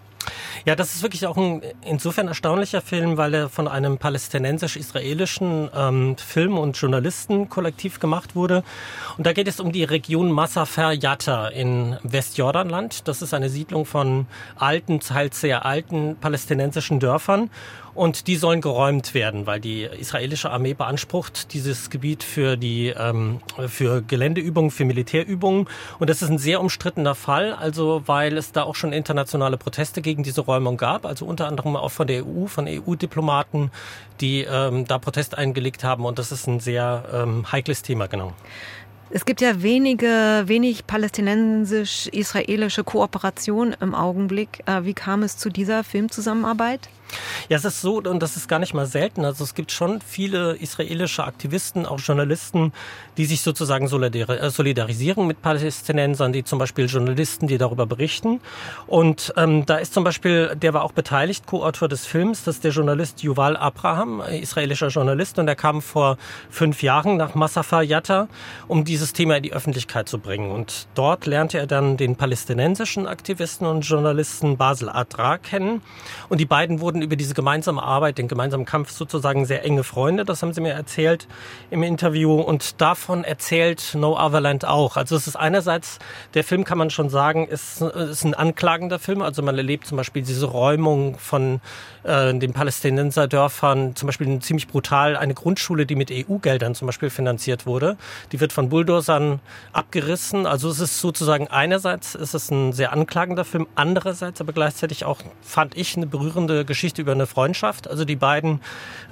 [0.67, 6.17] Ja, das ist wirklich auch ein insofern erstaunlicher Film, weil er von einem palästinensisch-israelischen ähm,
[6.19, 8.63] Film- und Journalistenkollektiv gemacht wurde.
[9.17, 13.09] Und da geht es um die Region Masafer Yatta in Westjordanland.
[13.09, 17.51] Das ist eine Siedlung von alten, teils sehr alten palästinensischen Dörfern.
[17.95, 23.41] Und die sollen geräumt werden, weil die israelische Armee beansprucht dieses Gebiet für die ähm,
[23.67, 25.67] für Geländeübungen, für Militärübungen.
[25.99, 30.03] Und das ist ein sehr umstrittener Fall, also weil es da auch schon internationale Proteste
[30.03, 33.71] gegen diese Räumung gab, also unter anderem auch von der EU, von EU-Diplomaten,
[34.21, 36.05] die ähm, da Protest eingelegt haben.
[36.05, 38.33] Und das ist ein sehr ähm, heikles Thema, genau.
[39.13, 44.63] Es gibt ja wenige, wenig palästinensisch-israelische Kooperation im Augenblick.
[44.67, 46.89] Äh, wie kam es zu dieser Filmzusammenarbeit?
[47.49, 49.25] Ja, es ist so, und das ist gar nicht mal selten.
[49.25, 52.73] Also es gibt schon viele israelische Aktivisten, auch Journalisten,
[53.17, 58.41] die sich sozusagen äh, solidarisieren mit Palästinensern, die zum Beispiel Journalisten, die darüber berichten.
[58.87, 62.65] Und ähm, da ist zum Beispiel, der war auch beteiligt, Co-Autor des Films, das ist
[62.65, 66.17] der Journalist Yuval Abraham, israelischer Journalist, und der kam vor
[66.51, 68.29] fünf Jahren nach Masafa Yatta,
[68.69, 70.51] um dieses Thema in die Öffentlichkeit zu bringen.
[70.51, 75.83] Und dort lernte er dann den palästinensischen Aktivisten und Journalisten Basel Adra kennen.
[76.29, 80.25] Und die beiden wurden über diese gemeinsame Arbeit, den gemeinsamen Kampf sozusagen sehr enge Freunde.
[80.25, 81.29] Das haben sie mir erzählt
[81.71, 82.41] im Interview.
[82.41, 84.97] Und davon erzählt No Otherland auch.
[84.97, 85.99] Also es ist einerseits,
[86.35, 89.23] der Film kann man schon sagen, ist, ist ein anklagender Film.
[89.23, 91.61] Also man erlebt zum Beispiel diese Räumung von
[92.03, 97.67] äh, den Palästinenserdörfern, zum Beispiel ziemlich brutal eine Grundschule, die mit EU-Geldern zum Beispiel finanziert
[97.67, 97.97] wurde.
[98.33, 99.41] Die wird von Bulldozern
[99.73, 100.47] abgerissen.
[100.47, 105.19] Also es ist sozusagen einerseits ist es ein sehr anklagender Film, andererseits aber gleichzeitig auch,
[105.43, 107.89] fand ich, eine berührende Geschichte über eine Freundschaft.
[107.89, 108.61] Also die beiden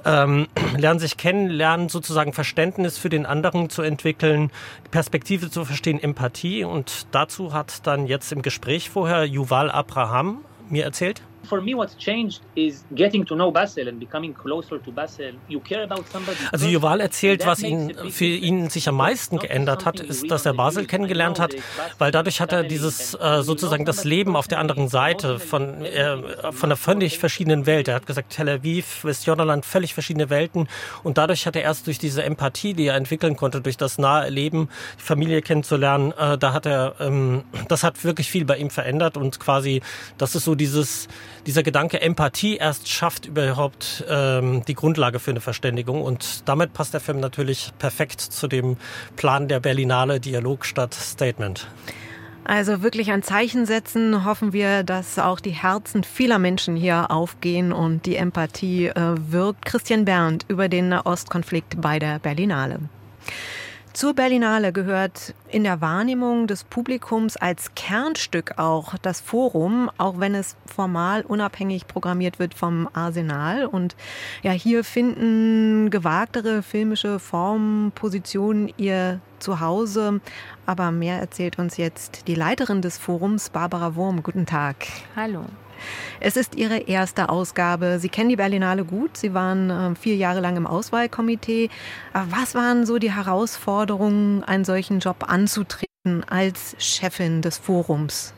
[0.05, 4.51] ähm, lernen sich kennen, lernen sozusagen Verständnis für den anderen zu entwickeln,
[4.91, 6.65] Perspektive zu verstehen, Empathie.
[6.65, 11.97] Und dazu hat dann jetzt im Gespräch vorher Yuval Abraham mir erzählt for me what's
[11.97, 15.33] changed is getting to know Basel and becoming closer to Basel.
[15.49, 16.37] You care about somebody.
[16.53, 20.55] Also Yuval erzählt, was ihn für ihn sich am meisten geändert hat, ist, dass er
[20.55, 21.55] Basel kennengelernt hat,
[21.99, 26.17] weil dadurch hat er dieses äh, sozusagen das Leben auf der anderen Seite von äh,
[26.53, 27.89] von einer völlig verschiedenen Welt.
[27.89, 30.69] Er hat gesagt, Tel Aviv, Westjordanland, völlig verschiedene Welten
[31.03, 34.29] und dadurch hat er erst durch diese Empathie, die er entwickeln konnte, durch das nahe
[34.29, 34.69] Leben,
[34.99, 39.17] die Familie kennenzulernen, äh, da hat er ähm, das hat wirklich viel bei ihm verändert
[39.17, 39.81] und quasi
[40.19, 41.09] das ist so dieses
[41.47, 46.03] dieser Gedanke Empathie erst schafft überhaupt ähm, die Grundlage für eine Verständigung.
[46.03, 48.77] Und damit passt der Film natürlich perfekt zu dem
[49.17, 51.67] Plan der Berlinale Dialog statt Statement.
[52.45, 57.73] Also wirklich ein Zeichen setzen, hoffen wir, dass auch die Herzen vieler Menschen hier aufgehen
[57.73, 59.67] und die Empathie äh, wirkt.
[59.67, 62.81] Christian Berndt über den Ostkonflikt bei der Berlinale.
[63.93, 70.35] Zur Berlinale gehört in der Wahrnehmung des Publikums als Kernstück auch das Forum, auch wenn
[70.35, 73.67] es formal unabhängig programmiert wird vom Arsenal.
[73.67, 73.97] Und
[74.43, 80.21] ja, hier finden gewagtere filmische Formen, Positionen ihr zu Hause.
[80.67, 84.23] Aber mehr erzählt uns jetzt die Leiterin des Forums, Barbara Wurm.
[84.23, 84.87] Guten Tag.
[85.17, 85.45] Hallo.
[86.21, 87.99] Es ist Ihre erste Ausgabe.
[87.99, 89.17] Sie kennen die Berlinale gut.
[89.17, 91.71] Sie waren äh, vier Jahre lang im Auswahlkomitee.
[92.13, 98.35] Was waren so die Herausforderungen, einen solchen Job anzutreten als Chefin des Forums?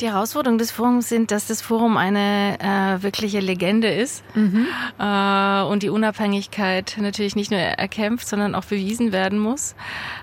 [0.00, 4.66] Die Herausforderungen des Forums sind, dass das Forum eine äh, wirkliche Legende ist mhm.
[4.98, 9.74] äh, und die Unabhängigkeit natürlich nicht nur erkämpft, sondern auch bewiesen werden muss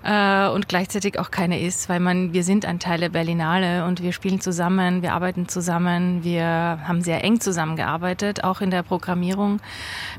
[0.04, 4.02] äh, und gleichzeitig auch keine ist, weil man wir sind ein Teil der Berlinale und
[4.02, 6.44] wir spielen zusammen, wir arbeiten zusammen, wir
[6.88, 9.60] haben sehr eng zusammengearbeitet, auch in der Programmierung.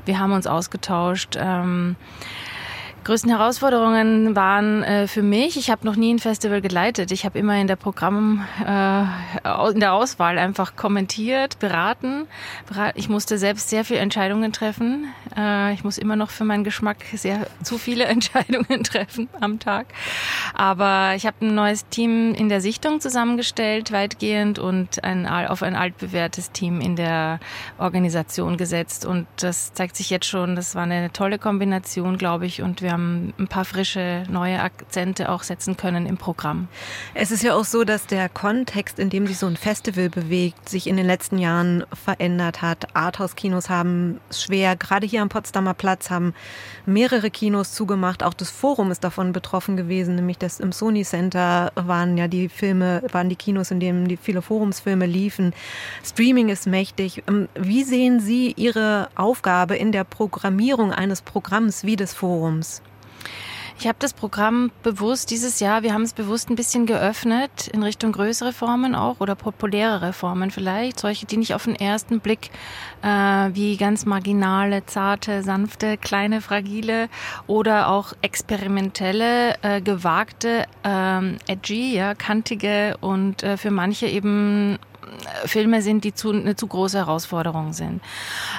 [0.05, 1.37] Wir haben uns ausgetauscht.
[1.37, 1.97] Ähm,
[3.03, 7.11] größten Herausforderungen waren äh, für mich, ich habe noch nie ein Festival geleitet.
[7.11, 12.27] Ich habe immer in der Programm, äh, in der Auswahl einfach kommentiert, beraten.
[12.95, 15.07] Ich musste selbst sehr viele Entscheidungen treffen.
[15.35, 19.87] Äh, ich muss immer noch für meinen Geschmack sehr zu viele Entscheidungen treffen am Tag.
[20.53, 25.75] Aber ich habe ein neues Team in der Sichtung zusammengestellt, weitgehend, und ein, auf ein
[25.75, 27.39] altbewährtes Team in der
[27.77, 29.05] Organisation gesetzt.
[29.05, 32.61] Und das zeigt sich jetzt schon, das war eine tolle Kombination, glaube ich.
[32.61, 36.67] Und wir wir haben ein paar frische neue Akzente auch setzen können im Programm.
[37.13, 40.67] Es ist ja auch so, dass der Kontext, in dem sich so ein Festival bewegt,
[40.67, 42.95] sich in den letzten Jahren verändert hat.
[42.95, 44.75] Arthouse-Kinos haben es schwer.
[44.75, 46.33] Gerade hier am Potsdamer Platz haben
[46.87, 48.23] mehrere Kinos zugemacht.
[48.23, 52.49] Auch das Forum ist davon betroffen gewesen, nämlich das im Sony Center waren ja die
[52.49, 55.53] Filme, waren die Kinos, in denen die viele Forumsfilme liefen.
[56.03, 57.21] Streaming ist mächtig.
[57.27, 62.81] Ähm, wie sehen Sie Ihre Aufgabe in der Programmierung eines Programms wie des Forums?
[63.79, 67.81] Ich habe das Programm bewusst dieses Jahr, wir haben es bewusst ein bisschen geöffnet in
[67.81, 72.51] Richtung größere Formen auch oder populärere Formen vielleicht, solche, die nicht auf den ersten Blick
[73.03, 77.07] äh, wie ganz marginale, zarte, sanfte, kleine, fragile
[77.47, 84.77] oder auch experimentelle, äh, gewagte, ähm, edgy, ja, kantige und äh, für manche eben
[85.45, 88.01] Filme sind, die zu, eine zu große Herausforderung sind.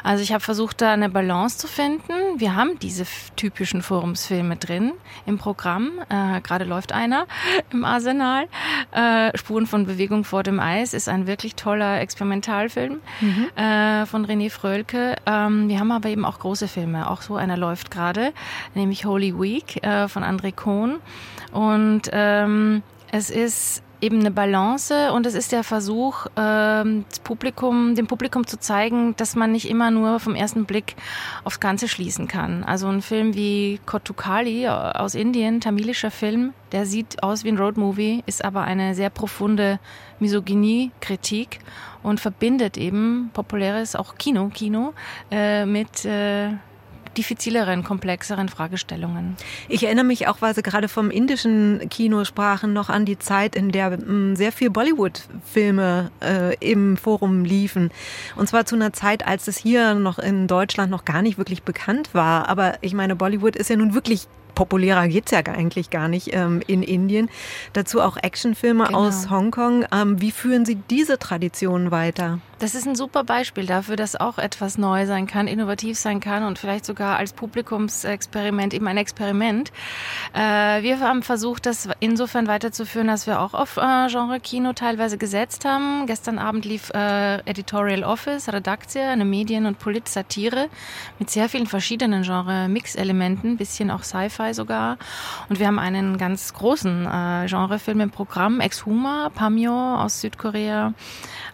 [0.02, 2.12] Also ich habe versucht, da eine Balance zu finden.
[2.36, 3.04] Wir haben diese
[3.36, 4.92] typischen Forumsfilme drin
[5.26, 5.90] im Programm.
[6.08, 7.26] Äh, Gerade läuft einer
[7.70, 8.46] im Arsenal.
[8.92, 13.46] Äh, Spuren von Bewegung vor dem Eis ist ein wirklich toller Experimentalfilm mhm.
[13.56, 15.16] äh, von René Frölke.
[15.26, 17.10] Ähm, wir haben aber eben auch große Filme.
[17.10, 18.32] Auch so einer läuft gerade,
[18.74, 20.96] nämlich Holy Week äh, von André Kohn.
[21.52, 22.82] Und ähm,
[23.12, 28.58] es ist eben eine Balance und es ist der Versuch, ähm, Publikum, dem Publikum zu
[28.58, 30.96] zeigen, dass man nicht immer nur vom ersten Blick
[31.44, 32.64] aufs Ganze schließen kann.
[32.64, 38.22] Also ein Film wie Kotukali aus Indien, tamilischer Film, der sieht aus wie ein Roadmovie,
[38.26, 39.78] ist aber eine sehr profunde
[40.18, 41.58] Misogynie-Kritik
[42.02, 44.94] und verbindet eben populäres, auch Kino, Kino,
[45.30, 46.50] äh, mit äh,
[47.16, 49.36] diffizileren, komplexeren Fragestellungen.
[49.68, 53.56] Ich erinnere mich auch, weil Sie gerade vom indischen Kino sprachen, noch an die Zeit,
[53.56, 57.90] in der mm, sehr viel Bollywood-Filme äh, im Forum liefen.
[58.36, 61.62] Und zwar zu einer Zeit, als es hier noch in Deutschland noch gar nicht wirklich
[61.62, 62.48] bekannt war.
[62.48, 66.60] Aber ich meine, Bollywood ist ja nun wirklich populärer geht's ja eigentlich gar nicht ähm,
[66.66, 67.30] in Indien.
[67.72, 69.06] Dazu auch Actionfilme genau.
[69.06, 69.86] aus Hongkong.
[69.92, 72.40] Ähm, wie führen Sie diese Tradition weiter?
[72.60, 76.44] Das ist ein super Beispiel dafür, dass auch etwas neu sein kann, innovativ sein kann
[76.44, 79.72] und vielleicht sogar als Publikumsexperiment eben ein Experiment.
[80.34, 85.64] Äh, wir haben versucht, das insofern weiterzuführen, dass wir auch auf äh, Genre-Kino teilweise gesetzt
[85.64, 86.04] haben.
[86.06, 90.68] Gestern Abend lief äh, Editorial Office, Redaktia, eine Medien- und Polit-Satire
[91.18, 94.98] mit sehr vielen verschiedenen Genre-Mix-Elementen, bisschen auch Sci-Fi sogar.
[95.48, 97.04] Und wir haben einen ganz großen
[97.48, 100.92] Genrefilm im Programm, Exhuma, Pamyo aus Südkorea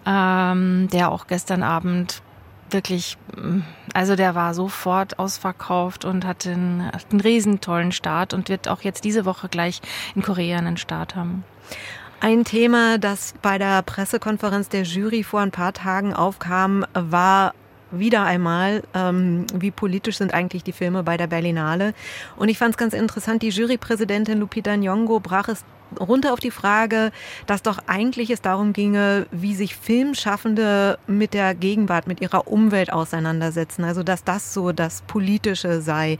[0.04, 2.22] ähm, der auch gestern Abend
[2.70, 3.60] wirklich, mm,
[3.92, 8.80] also der war sofort ausverkauft und hatte einen, einen riesen tollen Start und wird auch
[8.80, 9.82] jetzt diese Woche gleich
[10.14, 11.44] in Korea einen Start haben.
[12.20, 17.52] Ein Thema, das bei der Pressekonferenz der Jury vor ein paar Tagen aufkam, war
[17.90, 21.92] wieder einmal, ähm, wie politisch sind eigentlich die Filme bei der Berlinale.
[22.36, 25.62] Und ich fand es ganz interessant, die Jurypräsidentin Lupita Nyong'o brach es
[25.98, 27.12] runter auf die Frage,
[27.46, 32.92] dass doch eigentlich es darum ginge, wie sich Filmschaffende mit der Gegenwart, mit ihrer Umwelt
[32.92, 33.84] auseinandersetzen.
[33.84, 36.18] Also dass das so das Politische sei.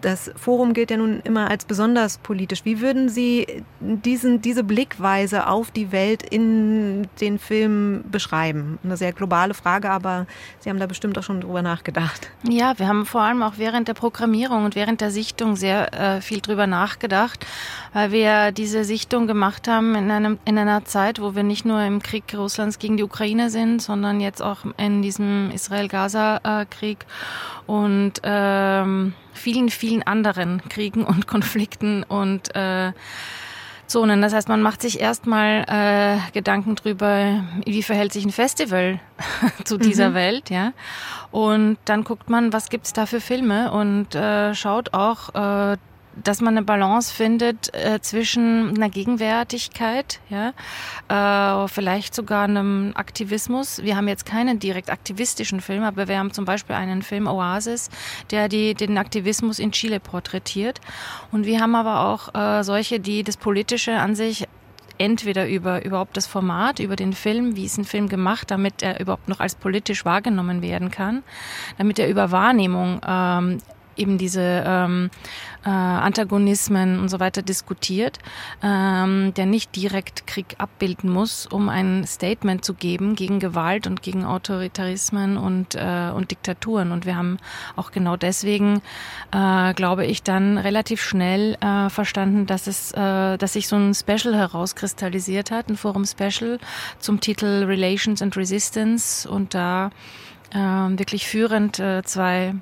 [0.00, 2.64] Das Forum gilt ja nun immer als besonders politisch.
[2.64, 8.78] Wie würden Sie diesen, diese Blickweise auf die Welt in den Filmen beschreiben?
[8.84, 10.26] Eine sehr globale Frage, aber
[10.60, 12.30] Sie haben da bestimmt auch schon drüber nachgedacht.
[12.48, 16.20] Ja, wir haben vor allem auch während der Programmierung und während der Sichtung sehr äh,
[16.20, 17.46] viel drüber nachgedacht,
[17.92, 21.82] weil wir diese Sichtung gemacht haben in, einem, in einer Zeit, wo wir nicht nur
[21.82, 27.06] im Krieg Russlands gegen die Ukraine sind, sondern jetzt auch in diesem Israel-Gaza-Krieg
[27.66, 32.92] und ähm, vielen, vielen anderen Kriegen und Konflikten und äh,
[33.86, 34.22] Zonen.
[34.22, 39.00] Das heißt, man macht sich erstmal äh, Gedanken drüber, wie verhält sich ein Festival
[39.64, 40.14] zu dieser mhm.
[40.14, 40.72] Welt, ja.
[41.30, 45.76] Und dann guckt man, was gibt's da für Filme und äh, schaut auch äh,
[46.22, 50.52] dass man eine Balance findet äh, zwischen einer Gegenwärtigkeit, ja,
[51.08, 53.82] äh, vielleicht sogar einem Aktivismus.
[53.82, 57.90] Wir haben jetzt keinen direkt aktivistischen Film, aber wir haben zum Beispiel einen Film Oasis,
[58.30, 60.80] der die, den Aktivismus in Chile porträtiert.
[61.32, 64.46] Und wir haben aber auch äh, solche, die das Politische an sich
[64.98, 69.00] entweder über überhaupt das Format, über den Film, wie ist ein Film gemacht, damit er
[69.00, 71.22] überhaupt noch als politisch wahrgenommen werden kann,
[71.78, 73.58] damit er über Wahrnehmung ähm,
[73.96, 75.10] eben diese ähm,
[75.64, 78.18] äh, Antagonismen und so weiter diskutiert,
[78.62, 84.02] ähm, der nicht direkt Krieg abbilden muss, um ein Statement zu geben gegen Gewalt und
[84.02, 86.92] gegen Autoritarismen und, äh, und Diktaturen.
[86.92, 87.38] Und wir haben
[87.76, 88.82] auch genau deswegen,
[89.32, 93.94] äh, glaube ich, dann relativ schnell äh, verstanden, dass es, äh, dass sich so ein
[93.94, 96.58] Special herauskristallisiert hat, ein Forum-Special
[96.98, 99.90] zum Titel Relations and Resistance und da
[100.52, 102.54] äh, wirklich führend äh, zwei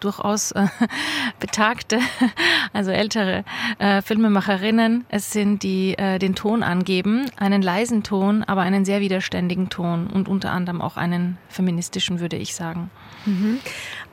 [0.00, 0.66] durchaus äh,
[1.40, 1.98] betagte,
[2.72, 3.44] also ältere
[3.78, 9.00] äh, Filmemacherinnen es sind, die äh, den Ton angeben, einen leisen Ton, aber einen sehr
[9.00, 12.90] widerständigen Ton und unter anderem auch einen feministischen, würde ich sagen.
[13.26, 13.60] Mhm.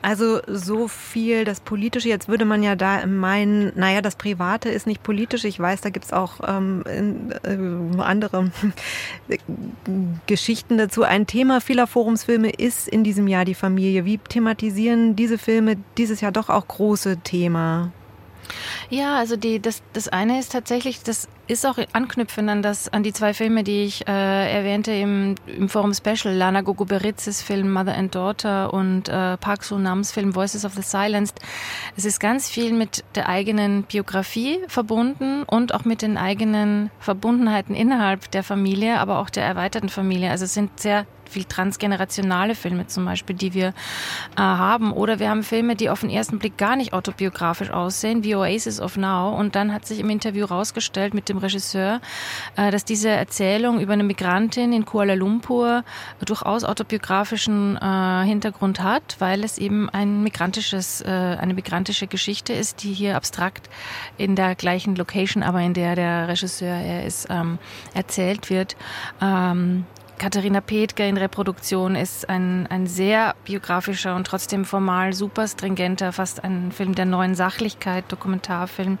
[0.00, 2.08] Also so viel das Politische.
[2.08, 5.44] Jetzt würde man ja da meinen, naja, das Private ist nicht politisch.
[5.44, 8.52] Ich weiß, da gibt es auch ähm, äh, andere
[10.26, 11.02] Geschichten dazu.
[11.02, 14.04] Ein Thema vieler Forumsfilme ist in diesem Jahr die Familie.
[14.04, 17.90] Wie thematisieren diese Filme dieses Jahr doch auch große Thema?
[18.90, 23.02] Ja, also die, das, das eine ist tatsächlich, das ist auch anknüpfend an, das, an
[23.02, 26.34] die zwei Filme, die ich äh, erwähnte im, im Forum Special.
[26.34, 31.40] Lana Gogoberitzes Film Mother and Daughter und äh, Park Sunams Film Voices of the Silenced.
[31.96, 37.74] Es ist ganz viel mit der eigenen Biografie verbunden und auch mit den eigenen Verbundenheiten
[37.74, 40.30] innerhalb der Familie, aber auch der erweiterten Familie.
[40.30, 43.72] Also es sind sehr viel transgenerationale Filme zum Beispiel, die wir äh,
[44.36, 44.92] haben.
[44.92, 48.80] Oder wir haben Filme, die auf den ersten Blick gar nicht autobiografisch aussehen, wie Oasis
[48.80, 49.34] of Now.
[49.36, 52.00] Und dann hat sich im Interview rausgestellt mit dem Regisseur,
[52.56, 55.84] äh, dass diese Erzählung über eine Migrantin in Kuala Lumpur
[56.24, 62.82] durchaus autobiografischen äh, Hintergrund hat, weil es eben ein migrantisches, äh, eine migrantische Geschichte ist,
[62.82, 63.68] die hier abstrakt
[64.16, 67.58] in der gleichen Location, aber in der der Regisseur er ist, ähm,
[67.94, 68.76] erzählt wird.
[69.20, 69.84] Ähm,
[70.18, 76.42] Katharina Petke in Reproduktion ist ein, ein sehr biografischer und trotzdem formal super stringenter, fast
[76.42, 78.98] ein Film der neuen Sachlichkeit, Dokumentarfilm.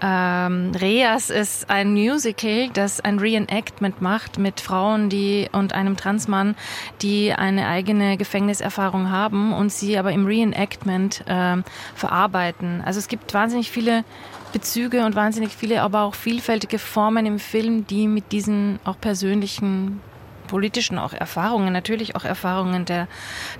[0.00, 6.56] Ähm, Reas ist ein Musical, das ein Reenactment macht mit Frauen, die und einem Transmann,
[7.02, 11.56] die eine eigene Gefängniserfahrung haben und sie aber im Reenactment äh,
[11.94, 12.82] verarbeiten.
[12.84, 14.04] Also es gibt wahnsinnig viele
[14.52, 20.00] Bezüge und wahnsinnig viele, aber auch vielfältige Formen im Film, die mit diesen auch persönlichen
[20.48, 23.06] politischen auch Erfahrungen, natürlich auch Erfahrungen der,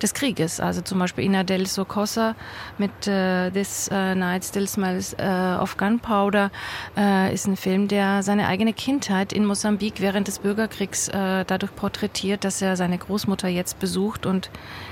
[0.01, 0.59] des Krieges.
[0.59, 2.35] Also zum Beispiel Ina del Socosa
[2.77, 6.51] mit äh, This uh, Night Still Smells uh, of Gunpowder
[6.97, 11.73] äh, ist ein Film, der seine eigene Kindheit in Mosambik während des Bürgerkriegs äh, dadurch
[11.75, 14.49] porträtiert, dass er seine Großmutter jetzt besucht und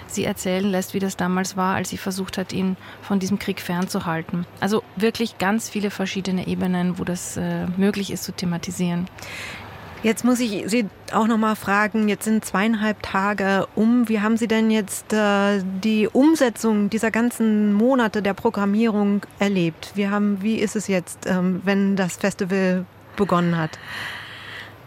[0.07, 3.59] sie erzählen lässt, wie das damals war, als sie versucht hat, ihn von diesem Krieg
[3.59, 4.45] fernzuhalten.
[4.59, 9.07] Also wirklich ganz viele verschiedene Ebenen, wo das äh, möglich ist zu thematisieren.
[10.07, 14.07] Jetzt muss ich Sie auch noch mal fragen, jetzt sind zweieinhalb Tage um.
[14.07, 19.91] Wie haben Sie denn jetzt äh, die Umsetzung dieser ganzen Monate der Programmierung erlebt?
[19.95, 22.85] Wie, haben, wie ist es jetzt, ähm, wenn das Festival
[23.17, 23.79] begonnen hat?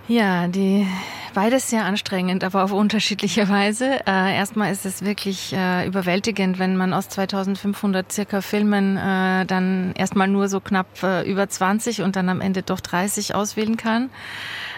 [0.08, 0.86] Ja, die
[1.34, 4.00] beides sehr anstrengend, aber auf unterschiedliche Weise.
[4.06, 9.92] Äh, erstmal ist es wirklich äh, überwältigend, wenn man aus 2500 circa Filmen äh, dann
[9.96, 14.08] erstmal nur so knapp äh, über 20 und dann am Ende doch 30 auswählen kann.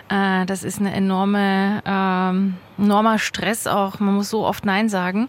[0.09, 4.01] Äh, das ist eine enorme, ähm, enormer Stress auch.
[4.01, 5.29] Man muss so oft Nein sagen.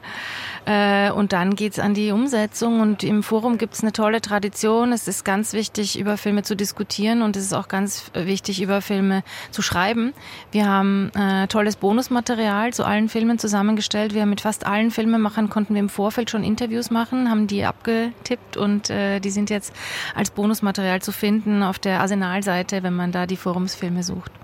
[0.65, 2.79] Äh, und dann geht's an die Umsetzung.
[2.79, 4.91] Und im Forum gibt's eine tolle Tradition.
[4.91, 8.81] Es ist ganz wichtig, über Filme zu diskutieren und es ist auch ganz wichtig, über
[8.81, 10.13] Filme zu schreiben.
[10.51, 14.13] Wir haben äh, tolles Bonusmaterial zu allen Filmen zusammengestellt.
[14.13, 18.57] Wir mit fast allen Filmemachern konnten wir im Vorfeld schon Interviews machen, haben die abgetippt
[18.57, 19.73] und äh, die sind jetzt
[20.15, 24.42] als Bonusmaterial zu finden auf der Arsenalseite, wenn man da die Forumsfilme sucht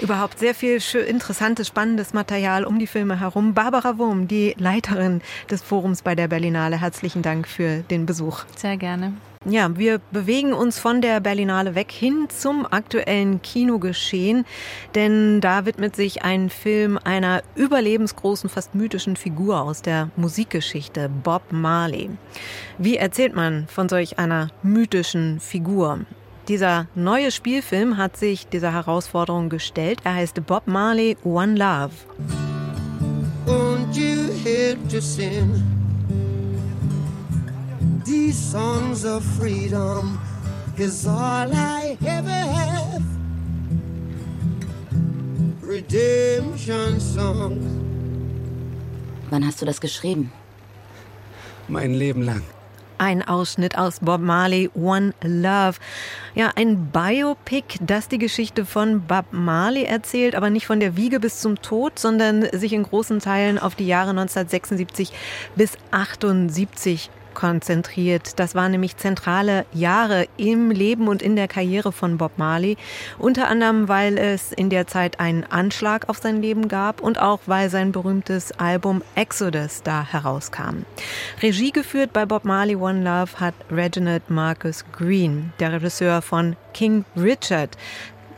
[0.00, 3.54] überhaupt sehr viel interessantes, spannendes Material um die Filme herum.
[3.54, 8.44] Barbara Wurm, die Leiterin des Forums bei der Berlinale, herzlichen Dank für den Besuch.
[8.56, 9.12] Sehr gerne.
[9.46, 14.46] Ja, wir bewegen uns von der Berlinale weg hin zum aktuellen Kinogeschehen,
[14.94, 21.42] denn da widmet sich ein Film einer überlebensgroßen, fast mythischen Figur aus der Musikgeschichte, Bob
[21.50, 22.08] Marley.
[22.78, 26.00] Wie erzählt man von solch einer mythischen Figur?
[26.48, 30.00] Dieser neue Spielfilm hat sich dieser Herausforderung gestellt.
[30.04, 31.92] Er heißt Bob Marley One Love.
[33.46, 35.62] Won't you hate to sin?
[38.04, 40.18] These songs of freedom
[40.76, 43.02] is all I ever have.
[45.62, 47.64] Redemption songs.
[49.30, 50.30] Wann hast du das geschrieben?
[51.68, 52.42] Mein Leben lang.
[52.98, 55.78] Ein Ausschnitt aus Bob Marley One Love.
[56.34, 61.20] Ja, ein Biopic, das die Geschichte von Bob Marley erzählt, aber nicht von der Wiege
[61.20, 65.12] bis zum Tod, sondern sich in großen Teilen auf die Jahre 1976
[65.56, 68.38] bis 78 konzentriert.
[68.38, 72.76] Das waren nämlich zentrale Jahre im Leben und in der Karriere von Bob Marley.
[73.18, 77.40] Unter anderem, weil es in der Zeit einen Anschlag auf sein Leben gab und auch
[77.46, 80.84] weil sein berühmtes Album Exodus da herauskam.
[81.42, 87.04] Regie geführt bei Bob Marley One Love hat Reginald Marcus Green, der Regisseur von King
[87.16, 87.76] Richard.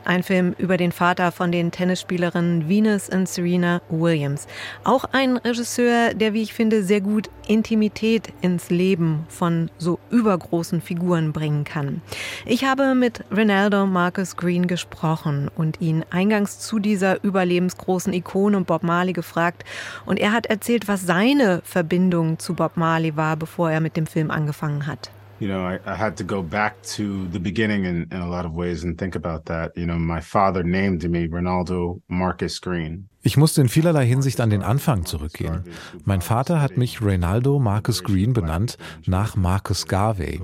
[0.07, 4.47] Ein Film über den Vater von den Tennisspielerinnen Venus und Serena Williams.
[4.85, 10.81] Auch ein Regisseur, der, wie ich finde, sehr gut Intimität ins Leben von so übergroßen
[10.81, 12.03] Figuren bringen kann.
[12.45, 18.85] Ich habe mit Ronaldo Marcus Green gesprochen und ihn eingangs zu dieser überlebensgroßen Ikone Bob
[18.85, 19.65] Marley gefragt.
[20.05, 24.07] Und er hat erzählt, was seine Verbindung zu Bob Marley war, bevor er mit dem
[24.07, 25.11] Film angefangen hat.
[25.39, 28.47] You know, I, I, had to go back to the beginning in, in a lot
[28.47, 29.73] of ways and think about that.
[29.77, 33.09] You know, my father named me Ronaldo Marcus Green.
[33.27, 35.65] Ich musste in vielerlei Hinsicht an den Anfang zurückgehen.
[36.05, 40.41] Mein Vater hat mich Reynaldo Marcus Green benannt, nach Marcus Garvey.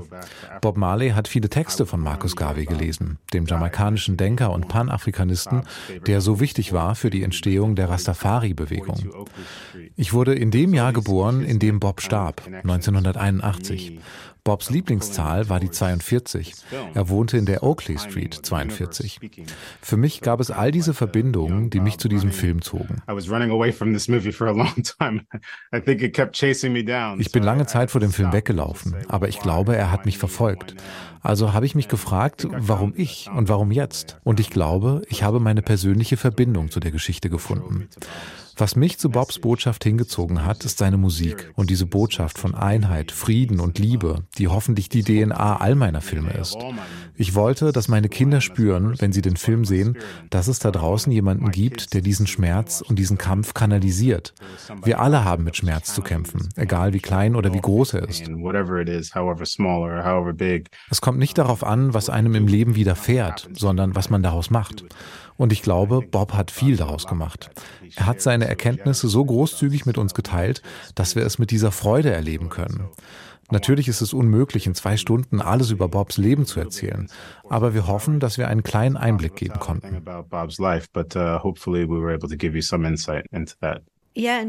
[0.61, 5.63] Bob Marley hat viele Texte von Marcus Garvey gelesen, dem jamaikanischen Denker und Panafrikanisten,
[6.09, 9.27] der so wichtig war für die Entstehung der Rastafari-Bewegung.
[9.95, 14.01] Ich wurde in dem Jahr geboren, in dem Bob starb, 1981.
[14.45, 16.55] Bobs Lieblingszahl war die 42.
[16.95, 19.21] Er wohnte in der Oakley Street 42.
[19.81, 23.03] Für mich gab es all diese Verbindungen, die mich zu diesem Film zogen.
[27.19, 30.75] Ich bin lange Zeit vor dem Film weggelaufen, aber ich glaube, er hat mich verfolgt.
[31.21, 34.19] Also habe ich mich gefragt, warum ich und warum jetzt?
[34.25, 37.89] Und ich glaube, ich habe meine persönliche Verbindung zu der Geschichte gefunden.
[38.57, 43.11] Was mich zu Bobs Botschaft hingezogen hat, ist seine Musik und diese Botschaft von Einheit,
[43.11, 46.57] Frieden und Liebe, die hoffentlich die DNA all meiner Filme ist.
[47.17, 49.97] Ich wollte, dass meine Kinder spüren, wenn sie den Film sehen,
[50.31, 54.35] dass es da draußen jemanden gibt, der diesen Schmerz und diesen Kampf kanalisiert.
[54.85, 58.29] Wir alle haben mit Schmerz zu kämpfen, egal wie klein oder wie groß er ist.
[60.91, 64.85] Es kommt nicht darauf an, was einem im Leben widerfährt, sondern was man daraus macht.
[65.43, 67.51] Und ich glaube, Bob hat viel daraus gemacht.
[67.97, 70.63] Er hat seine Erkenntnisse so großzügig mit uns geteilt,
[70.95, 72.91] dass wir es mit dieser Freude erleben können.
[73.51, 77.09] Natürlich ist es unmöglich, in zwei Stunden alles über Bobs Leben zu erzählen,
[77.51, 80.05] aber wir hoffen, dass wir einen kleinen Einblick geben konnten.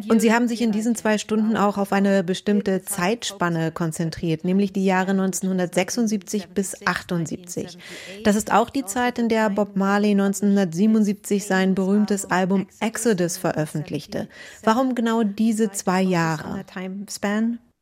[0.10, 4.74] Und Sie haben sich in diesen zwei Stunden auch auf eine bestimmte Zeitspanne konzentriert, nämlich
[4.74, 7.78] die Jahre 1976 bis 78.
[8.24, 14.28] Das ist auch die Zeit, in der Bob Marley 1977 sein berühmtes Album Exodus veröffentlichte.
[14.64, 16.66] Warum genau diese zwei Jahre?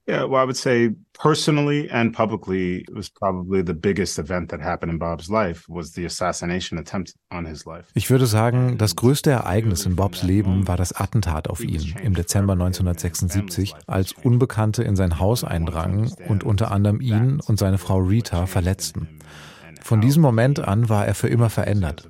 [0.08, 4.60] Yeah, well, I would say personally and publicly, it was probably the biggest event that
[4.60, 7.86] happened in Bob's life was the assassination attempt on his life.
[7.94, 12.16] Ich würde sagen, das größte Ereignis in Bobs Leben war das Attentat auf ihn im
[12.16, 18.00] Dezember 1976, als Unbekannte in sein Haus eindrangen und unter anderem ihn und seine Frau
[18.00, 19.08] Rita verletzten.
[19.84, 22.08] Von diesem Moment an war er für immer verändert.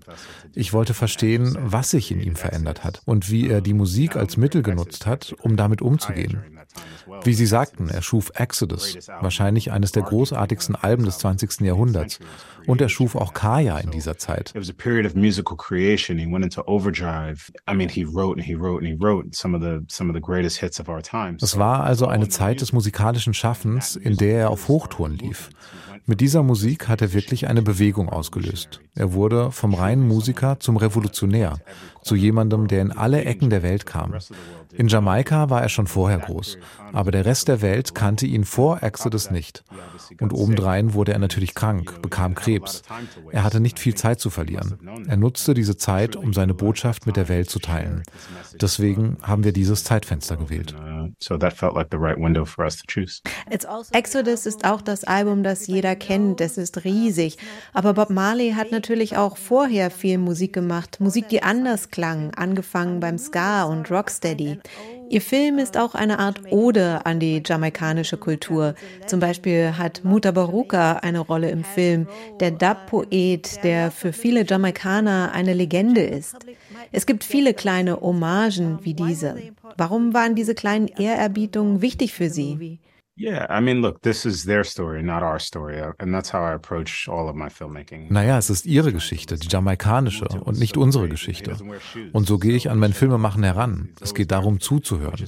[0.54, 4.38] Ich wollte verstehen, was sich in ihm verändert hat und wie er die Musik als
[4.38, 6.44] Mittel genutzt hat, um damit umzugehen.
[7.24, 11.62] Wie Sie sagten, er schuf Exodus, wahrscheinlich eines der großartigsten Alben des 20.
[11.62, 12.20] Jahrhunderts.
[12.68, 14.54] Und er schuf auch Kaya in dieser Zeit.
[21.42, 25.50] Es war also eine Zeit des musikalischen Schaffens, in der er auf Hochtouren lief.
[26.06, 28.82] Mit dieser Musik hat er wirklich eine Bewegung ausgelöst.
[28.96, 31.60] Er wurde vom reinen Musiker Musiker zum Revolutionär,
[32.04, 34.14] zu jemandem, der in alle Ecken der Welt kam.
[34.74, 36.58] In Jamaika war er schon vorher groß,
[36.94, 39.64] aber der Rest der Welt kannte ihn vor Exodus nicht.
[40.20, 42.84] Und obendrein wurde er natürlich krank, bekam Krebs.
[43.32, 44.80] Er hatte nicht viel Zeit zu verlieren.
[45.08, 48.04] Er nutzte diese Zeit, um seine Botschaft mit der Welt zu teilen.
[48.60, 50.76] Deswegen haben wir dieses Zeitfenster gewählt.
[53.92, 56.42] Exodus ist auch das Album, das jeder kennt.
[56.42, 57.38] Es ist riesig.
[57.74, 61.00] Aber Bob Marley hat natürlich auch vorher viel Musik gemacht.
[61.00, 64.60] Musik, die anders klang, angefangen beim Ska und Rocksteady.
[65.10, 68.76] Ihr Film ist auch eine Art Ode an die jamaikanische Kultur.
[69.08, 72.08] Zum Beispiel hat Muta Baruka eine Rolle im Film,
[72.40, 76.38] der Dub-Poet, der für viele Jamaikaner eine Legende ist.
[76.94, 79.36] Es gibt viele kleine Hommagen wie diese.
[79.78, 82.80] Warum waren diese kleinen Ehrerbietungen wichtig für Sie?
[83.22, 86.44] Yeah, I mean, look, this is their story, not our story, uh, and that's how
[86.44, 88.12] I approach all of my filmmaking.
[88.12, 91.56] Naja, es ist ihre Geschichte, die jamaikanische und nicht unsere Geschichte.
[92.14, 93.90] Und so gehe ich an mein Filmemachen heran.
[94.02, 95.24] Es geht darum, zuzuhören.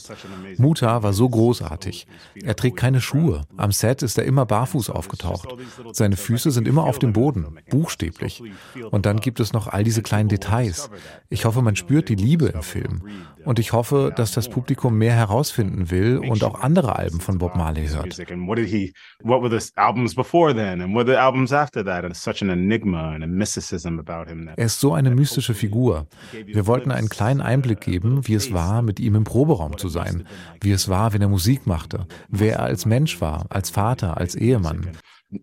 [0.57, 2.07] Muta war so großartig.
[2.43, 3.43] Er trägt keine Schuhe.
[3.57, 5.49] Am Set ist er immer barfuß aufgetaucht.
[5.91, 8.41] Seine Füße sind immer auf dem Boden, buchstäblich.
[8.89, 10.89] Und dann gibt es noch all diese kleinen Details.
[11.29, 13.03] Ich hoffe, man spürt die Liebe im Film.
[13.45, 17.55] Und ich hoffe, dass das Publikum mehr herausfinden will und auch andere Alben von Bob
[17.55, 18.31] Marley hört.
[18.31, 18.93] And what did he?
[19.21, 22.03] What were the albums before then, and what were the albums after that?
[22.03, 24.49] And such an enigma and a mysticism about him.
[24.55, 26.07] Er ist so eine mystische Figur.
[26.31, 30.27] Wir wollten einen kleinen Einblick geben, wie es war, mit ihm im Proberaum zu sein,
[30.61, 34.35] wie es war, wenn er Musik machte, wer er als Mensch war, als Vater, als
[34.35, 34.91] Ehemann.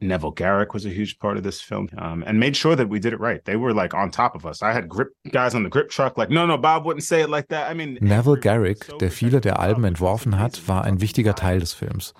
[0.00, 3.00] Neville Garrick was a huge part of this film um, and made sure that we
[3.00, 3.44] did it right.
[3.44, 4.62] They were like on top of us.
[4.62, 7.30] I had grip guys on the grip truck like, no, no, Bob wouldn't say it
[7.30, 7.70] like that.
[7.70, 11.72] I mean, Neville Garrick, der viele der Alben entworfen hat, war ein wichtiger Teil des
[11.72, 12.14] Films.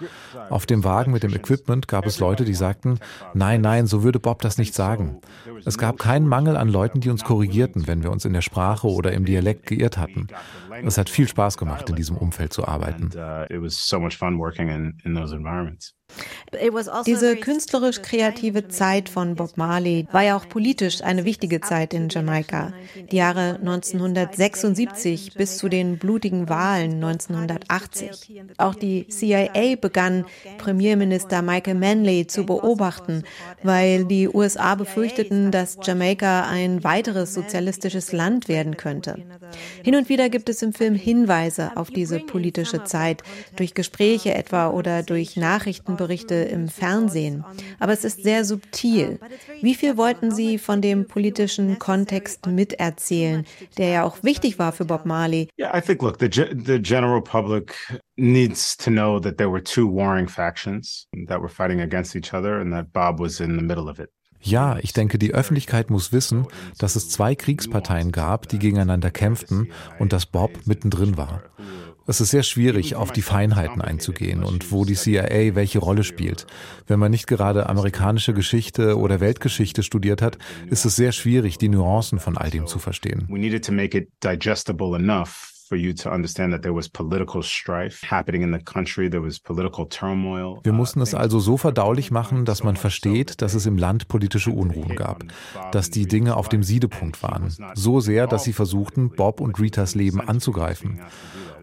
[0.49, 2.99] Auf dem Wagen mit dem Equipment gab es Leute, die sagten,
[3.35, 5.21] nein, nein, so würde Bob das nicht sagen.
[5.65, 8.89] Es gab keinen Mangel an Leuten, die uns korrigierten, wenn wir uns in der Sprache
[8.89, 10.29] oder im Dialekt geirrt hatten.
[10.85, 13.11] Es hat viel Spaß gemacht, in diesem Umfeld zu arbeiten.
[17.07, 22.09] Diese künstlerisch kreative Zeit von Bob Marley war ja auch politisch eine wichtige Zeit in
[22.09, 22.73] Jamaika.
[23.11, 28.43] Die Jahre 1976 bis zu den blutigen Wahlen 1980.
[28.59, 30.25] Auch die CIA begann,
[30.59, 33.23] Premierminister Michael Manley zu beobachten,
[33.63, 39.25] weil die USA befürchteten, dass Jamaika ein weiteres sozialistisches Land werden könnte.
[39.85, 43.23] Hin und wieder gibt es im Film Hinweise auf diese politische Zeit,
[43.57, 47.45] durch Gespräche etwa oder durch Nachrichten Berichte im Fernsehen.
[47.79, 49.19] Aber es ist sehr subtil.
[49.61, 53.45] Wie viel wollten Sie von dem politischen Kontext miterzählen,
[53.79, 55.49] der ja auch wichtig war für Bob Marley?
[55.59, 57.75] Yeah, I think, look, the, the general public
[58.17, 62.61] needs to know that there were two warring factions that were fighting against each other
[62.61, 64.11] and that Bob was in the middle of it.
[64.43, 66.47] Ja, ich denke, die Öffentlichkeit muss wissen,
[66.79, 71.43] dass es zwei Kriegsparteien gab, die gegeneinander kämpften und dass Bob mittendrin war.
[72.07, 76.47] Es ist sehr schwierig, auf die Feinheiten einzugehen und wo die CIA welche Rolle spielt.
[76.89, 80.37] Wenn man nicht gerade amerikanische Geschichte oder Weltgeschichte studiert hat,
[80.69, 83.27] ist es sehr schwierig, die Nuancen von all dem zu verstehen.
[83.29, 87.43] We needed to make it digestible enough for you to understand that there was political
[87.45, 90.59] strife happening in the country, there was political turmoil.
[90.65, 94.51] Wir mussten es also so verdaulich machen, dass man versteht, dass es im Land politische
[94.51, 95.23] Unruhen gab,
[95.71, 99.95] dass die Dinge auf dem Siedepunkt waren, so sehr, dass sie versuchten, Bob und Ritas
[99.95, 101.01] Leben anzugreifen.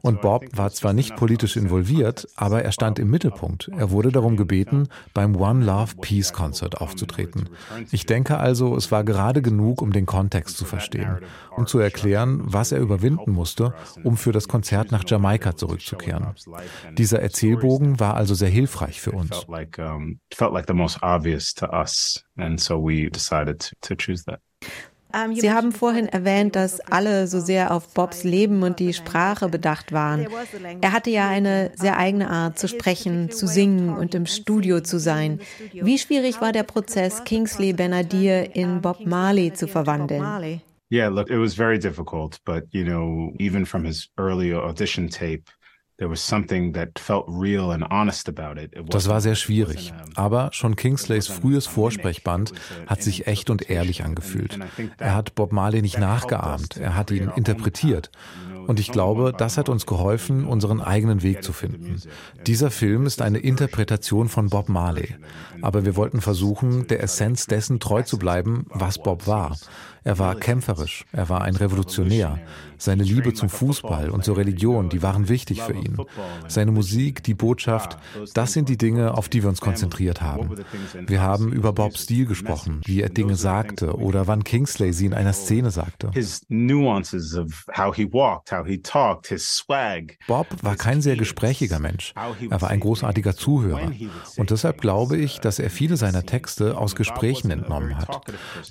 [0.02, 3.70] Und Bob war zwar nicht politisch involviert, aber er stand im Mittelpunkt.
[3.78, 7.50] Er wurde darum gebeten, beim One Love Peace Concert aufzutreten.
[7.92, 11.20] Ich denke also, es war gerade genug, um den Kontext zu verstehen
[11.56, 13.74] und zu erklären, was er überwinden musste,
[14.04, 16.28] um für das Konzert nach Jamaika zurückzukehren.
[16.98, 19.46] Dieser Erzählbogen war also sehr hilfreich für uns.
[25.12, 25.36] That.
[25.36, 29.92] Sie haben vorhin erwähnt, dass alle so sehr auf Bobs Leben und die Sprache bedacht
[29.92, 30.28] waren.
[30.82, 35.00] Er hatte ja eine sehr eigene Art zu sprechen, zu singen und im Studio zu
[35.00, 35.40] sein.
[35.74, 40.62] Wie schwierig war der Prozess, Kingsley Benadir in Bob Marley zu verwandeln?
[40.90, 45.50] Yeah, look, it was very difficult, but you know, even from his early audition tape,
[48.88, 52.54] das war sehr schwierig, aber schon Kingsleys frühes Vorsprechband
[52.86, 54.60] hat sich echt und ehrlich angefühlt.
[55.00, 58.12] Er hat Bob Marley nicht nachgeahmt, er hat ihn interpretiert.
[58.68, 62.02] Und ich glaube, das hat uns geholfen, unseren eigenen Weg zu finden.
[62.46, 65.16] Dieser Film ist eine Interpretation von Bob Marley.
[65.62, 69.58] Aber wir wollten versuchen, der Essenz dessen treu zu bleiben, was Bob war.
[70.08, 72.40] Er war kämpferisch, er war ein Revolutionär.
[72.78, 75.98] Seine Liebe zum Fußball und zur Religion, die waren wichtig für ihn.
[76.48, 77.98] Seine Musik, die Botschaft,
[78.34, 80.52] das sind die Dinge, auf die wir uns konzentriert haben.
[81.08, 85.14] Wir haben über Bobs Stil gesprochen, wie er Dinge sagte oder wann Kingsley sie in
[85.14, 86.12] einer Szene sagte.
[90.28, 92.14] Bob war kein sehr gesprächiger Mensch.
[92.50, 93.92] Er war ein großartiger Zuhörer.
[94.38, 98.22] Und deshalb glaube ich, dass er viele seiner Texte aus Gesprächen entnommen hat.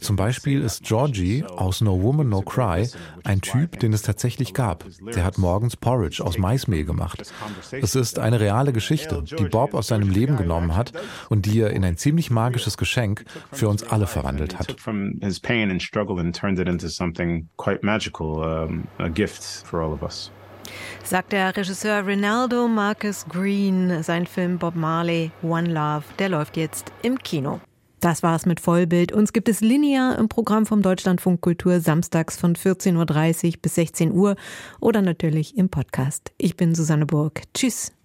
[0.01, 1.26] Zum Beispiel ist Georgie
[1.57, 2.89] aus No Woman No Cry
[3.25, 4.85] ein Typ, den es tatsächlich gab.
[5.15, 7.33] Der hat morgens Porridge aus Maismehl gemacht.
[7.73, 10.93] Es ist eine reale Geschichte, die Bob aus seinem Leben genommen hat
[11.29, 14.77] und die er in ein ziemlich magisches Geschenk für uns alle verwandelt hat.
[21.05, 24.03] Sagt der Regisseur Rinaldo Marcus Green.
[24.03, 27.61] Sein Film Bob Marley, One Love, der läuft jetzt im Kino.
[28.07, 29.11] Das war's mit Vollbild.
[29.11, 34.13] Uns gibt es linear im Programm vom Deutschlandfunk Kultur samstags von 14.30 Uhr bis 16
[34.13, 34.37] Uhr
[34.79, 36.31] oder natürlich im Podcast.
[36.39, 37.43] Ich bin Susanne Burg.
[37.53, 37.96] Tschüss.